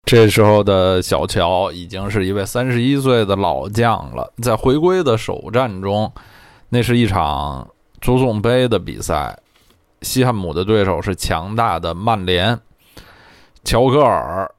[0.06, 4.32] 这时候的小乔已经是一位三十一岁的老将了。
[4.42, 6.12] 在回归的首战中，
[6.68, 7.68] 那是一场
[8.00, 9.38] 足总杯的比赛，
[10.02, 12.58] 西汉姆的对手是强大的曼联。
[13.64, 14.50] 乔戈尔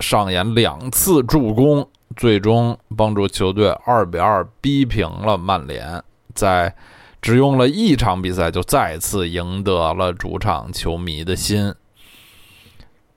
[0.00, 6.02] 上演两次助攻，最终帮助球队二比二逼平了曼联，
[6.34, 6.74] 在
[7.20, 11.74] 只用了一场比赛就再次赢得了主场球迷的心。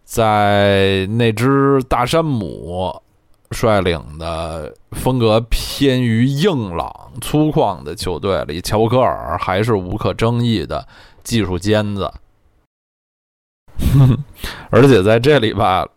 [0.04, 3.02] 在那支大山姆
[3.50, 10.88] 率领的风格偏于硬朗粗犷的球队里，乔科尔还是无可争议的
[11.24, 12.12] 技术尖子。
[14.70, 15.88] 而且在这里吧，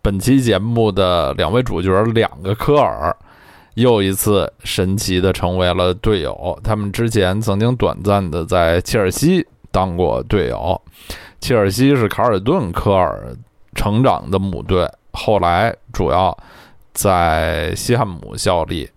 [0.00, 3.14] 本期节目的两位主角，两个科尔，
[3.74, 6.58] 又一次神奇的成为了队友。
[6.62, 10.80] 他们之前曾经短暂的在切尔西当过队友，
[11.40, 13.34] 切尔西是卡尔顿科尔
[13.74, 16.36] 成长的母队，后来主要
[16.92, 18.88] 在西汉姆效力，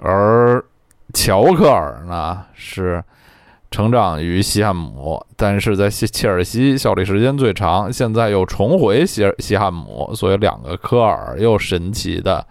[0.00, 0.64] 而
[1.12, 3.02] 乔科尔呢是。
[3.68, 12.46] 成长于西汉姆，但是在西切尔西效力时间最长，现在又重回西西汉姆，所以两个科尔又神奇的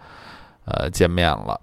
[0.66, 1.60] 呃见面了。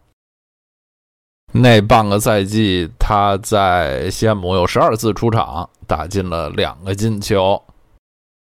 [1.51, 7.61] 那半个赛季，他在西汉姆有十二次出场，打进了两个进球。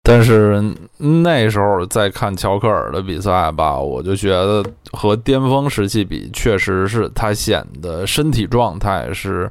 [0.03, 0.63] 但是
[0.99, 9.51] 那时候再看乔科尔的比赛吧，我就觉得和巅峰时期比，确实是他显得身体状态是。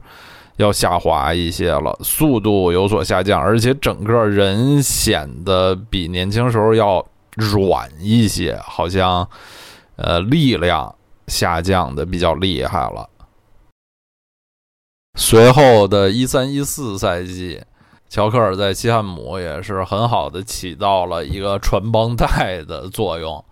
[0.57, 7.03] 要下滑一些了，速度有所下降，而且整个人显得比年轻时候要
[7.35, 9.27] 软一些，好像
[9.95, 10.93] 呃力量
[11.27, 13.09] 下降的比较厉害了。
[15.17, 17.61] 随后的一三一四赛季，
[18.09, 23.43] 乔克尔在西汉姆也是很好的起到了一个传帮带的作用，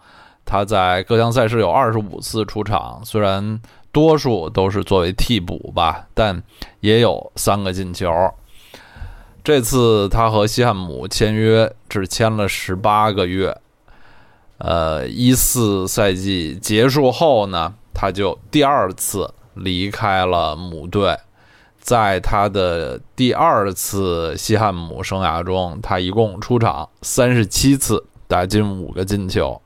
[0.46, 3.62] 他在各项赛事有二十五次出场，虽然。
[3.92, 6.44] 多数都是作为替补吧，但
[6.80, 8.08] 也有三个进球。
[9.44, 13.60] 这次他和西汉姆签约只签了十八个月，
[14.60, 21.18] 呃，一四赛季结束后呢，他就第二次离开了母队。
[21.82, 29.60] 在他的第二次西汉姆生涯中，他一共出场三十七次，打进五个进球。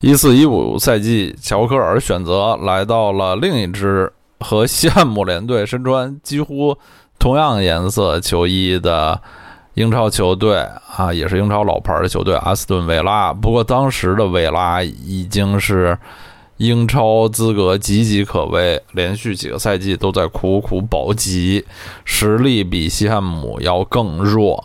[0.00, 6.76] 一四一五赛季，乔科尔选择来到了另一支和西汉姆联队身穿几乎
[7.20, 9.20] 同样颜色球衣的
[9.74, 10.58] 英超球队
[10.96, 13.32] 啊，也是英超老牌的球队阿斯顿维拉。
[13.32, 15.98] 不过当时的维拉已经是
[16.58, 21.64] 英超资格岌岌可危，连续几个赛季都在苦苦保级，
[22.04, 24.62] 实力比西汉姆要更弱。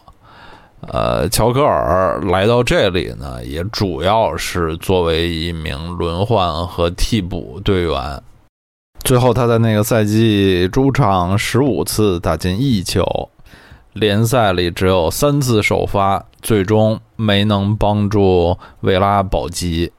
[0.81, 8.21] 呃，乔科尔来到这里呢，也主要是作为一名轮换和替补队员。
[9.03, 13.03] 最后，他在那个赛季主场十五次打进一球，
[13.99, 19.91] 联赛里只有三次首发，最终没能帮助维拉保级。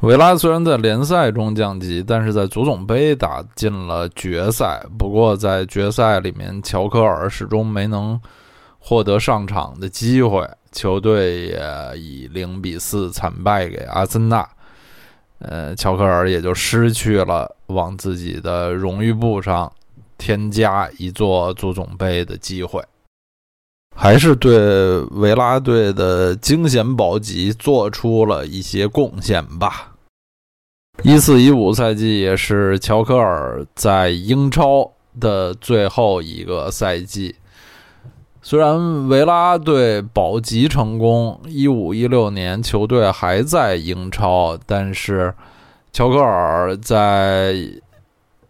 [0.00, 4.84] 维拉虽然在联赛中降级，但是在足总杯打进了决赛。
[4.98, 8.20] 不过在决赛里面，乔科尔始终没能。
[8.78, 11.58] 获得上场的机会，球队也
[11.96, 14.48] 以零比四惨败给阿森纳。
[15.40, 19.72] 呃，乔科尔也就失去了往自己的荣誉簿上
[20.16, 22.80] 添加一座足总杯的机会，
[23.98, 29.94] 还是对维拉队的惊险保级做出了一些贡献吧。
[31.02, 37.36] 一四一五赛季也是乔科尔在英超的最后一个赛季。
[38.42, 45.34] 虽然维拉队保级成功，一五一六年球队还在英超，但是
[45.92, 47.56] 乔科尔在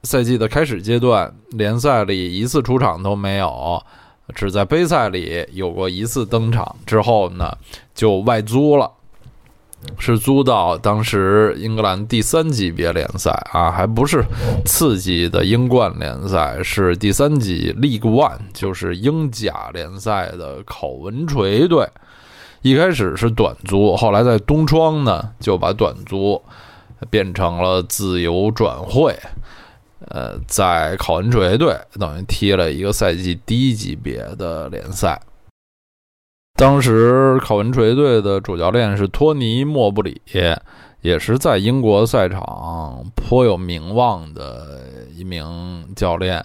[0.03, 3.83] 赛季的开始阶段，联赛里一次出场都没有，
[4.35, 6.77] 只在杯赛里有过一次登场。
[6.85, 7.57] 之后呢，
[7.95, 8.91] 就外租了。
[9.99, 14.25] 是租到当时英格兰第三级别联赛啊，还不是
[14.65, 21.89] 次级的英冠联赛，是第三级 League One，就是英甲联赛的考文垂队。
[22.63, 26.43] 一开始是短租，后来在冬窗呢就把短租
[27.09, 29.15] 变成了自由转会。
[30.09, 35.21] 呃，在考文垂队等于踢了一个赛季低级别的联赛。
[36.55, 40.23] 当时考文垂队的主教练是托尼·莫布里，
[41.03, 44.81] 也是在英国赛场颇有名望的
[45.15, 46.45] 一名教练。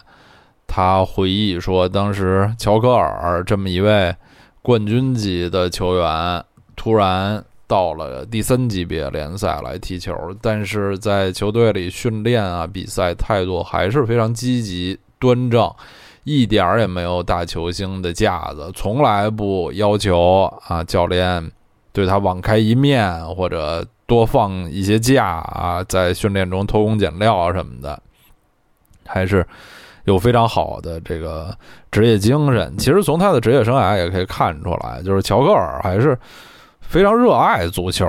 [0.68, 4.16] 他回忆说，当时乔科尔这么一位
[4.62, 6.44] 冠军级的球员，
[6.76, 15.74] 突然到了第三级别联赛来踢球，但是在球队里训练啊、比赛态度还是非常积极端正。
[16.26, 21.50] 一点儿也没有大球星的架子，从来不要求啊教练
[21.94, 27.98] 对他网开一面或者多放一些假啊，在训练中偷工减料啊什么的，
[29.08, 29.48] 还是
[30.04, 31.58] 有非常好的这个
[31.90, 32.78] 职业精神。
[32.78, 36.16] 其实从他的职业生涯也可以看出来，就是乔戈尔还是
[36.92, 38.06] 非常热爱足球。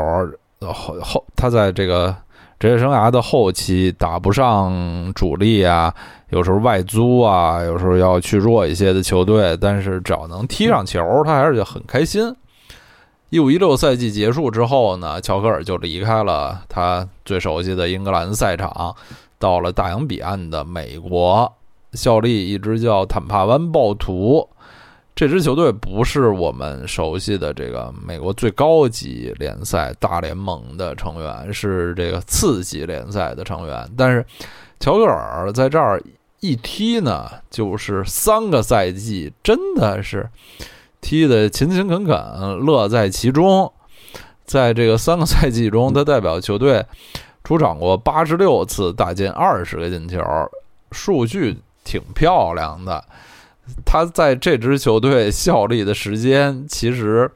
[0.61, 2.15] 后后他在这个。
[2.59, 5.93] 职业生涯的后期打不上主力啊，
[6.31, 12.33] 有时候外租啊，有时候要去弱一些的球队，但是只要能踢上球，他还是就很开心。
[13.31, 18.95] 一五一六赛季结束之后呢，乔克尔就离开了他最熟悉的英格兰赛场，
[19.41, 21.53] 到了大洋彼岸的美国
[21.95, 24.49] 效力，一支叫坦帕湾暴徒。
[25.23, 33.89] 这支球队不是我们熟悉的这个美国最高级联赛大联盟的成员，是这个次级联赛的成员。
[33.97, 34.27] 但是
[34.81, 36.03] 乔格尔在这儿
[36.41, 40.29] 一踢呢，就是三个赛季，真的是
[41.01, 43.73] 踢得勤勤恳恳，乐在其中。
[44.45, 46.85] 在这个三个赛季中，他代表球队
[47.45, 50.21] 出场过八十六次，打进二十个进球，
[50.91, 53.05] 数据挺漂亮的。
[53.85, 57.31] 他在这支球队效力的时间，其实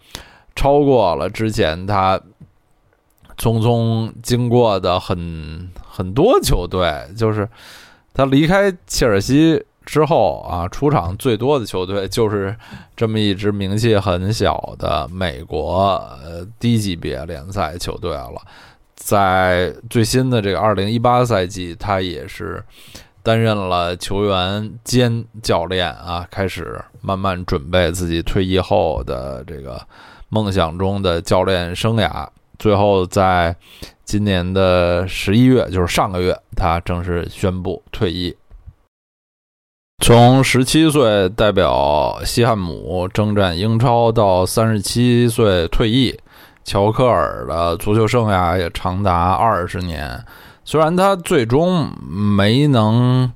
[0.54, 2.20] 超过了之前他
[3.38, 6.92] 匆匆经过的很很多球队。
[7.16, 7.48] 就是
[8.12, 12.56] 他离开切尔西之后啊，出场最多的球队就是
[12.96, 18.42] 这么一支名气很小的美国呃低级别联赛球队了。
[18.94, 22.64] 在最新的这个二零一八赛季，他也是。
[23.26, 29.84] 担任了球员兼教练啊，开始慢慢准备自己退役后的这个
[30.28, 32.24] 梦想中的教练生涯。
[32.56, 33.56] 最后在
[34.04, 38.36] 今年的十一月，就是上个月，他正式宣布退役。
[40.04, 46.16] 从十七岁代表西汉姆征战英超到三十七岁退役，
[46.62, 50.24] 乔科尔的足球生涯也长达二十年。
[50.68, 53.32] 虽然他最终没能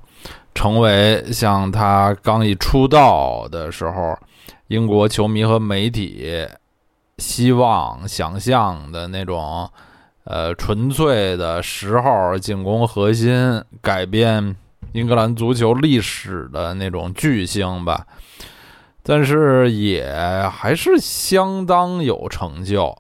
[0.52, 4.18] 成为像他刚一出道的时候，
[4.66, 6.44] 英国球迷和媒体
[7.18, 9.70] 希望想象的那种，
[10.24, 14.56] 呃，纯粹的十号进攻核心，改变
[14.90, 18.04] 英格兰足球历史的那种巨星吧，
[19.04, 20.12] 但是也
[20.50, 22.92] 还是相当有成就。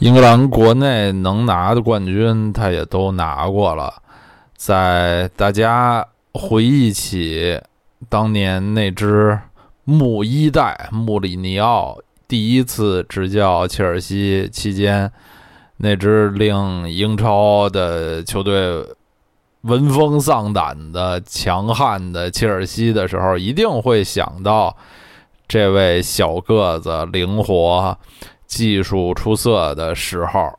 [0.00, 4.02] 英格兰国内能拿的冠军，他也都拿过了。
[4.56, 7.60] 在大家回忆起
[8.08, 9.38] 当年那支
[9.84, 11.96] 穆一代穆里尼奥
[12.26, 15.12] 第一次执教切尔西期间，
[15.76, 18.84] 那支令英超的球队
[19.60, 24.76] 闻风丧胆的强悍的切尔西的时候，一定会想到
[25.46, 27.96] 这位小个子、灵活。
[28.46, 30.58] 技术出色的时候，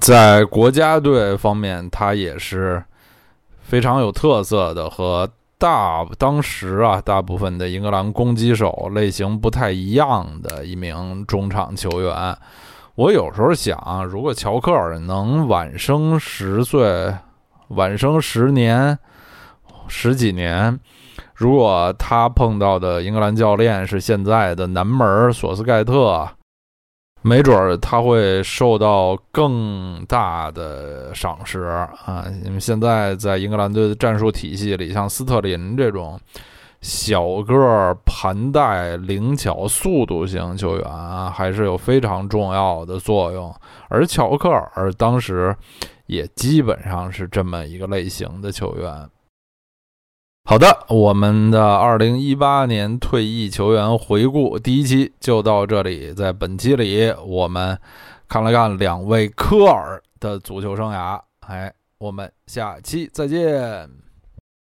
[0.00, 2.82] 在国家队方面，他也是
[3.62, 12.36] 非常有特色的，和大当时啊大部分的英格兰攻击手类型不太一样的一名中场球员。
[12.94, 17.14] 我有时候想，如果乔克尔能晚生十岁，
[17.68, 18.98] 晚生十年、
[19.86, 20.78] 十几年。
[21.40, 26.28] 如果他碰到的英格兰教练是现在的南门索斯盖特。
[27.22, 31.60] 没准儿他会受到更大的赏识
[32.06, 32.24] 啊！
[32.46, 36.18] 因为现在在英格兰队的战术体系里，像斯特林这种
[36.80, 43.54] 小个儿、盘带、灵巧、速度型球员啊，还是有非常重要的作用。
[43.90, 45.54] 而乔克尔当时
[46.06, 49.06] 也基本上是这么一个类型的球员。
[50.50, 56.12] 好的，我们的二零一八年退役球员回顾第一期就到这里。
[56.12, 57.78] 在本期里，我们
[58.28, 61.20] 看了看两位科尔的足球生涯。
[61.46, 63.88] 哎，我们下期再见。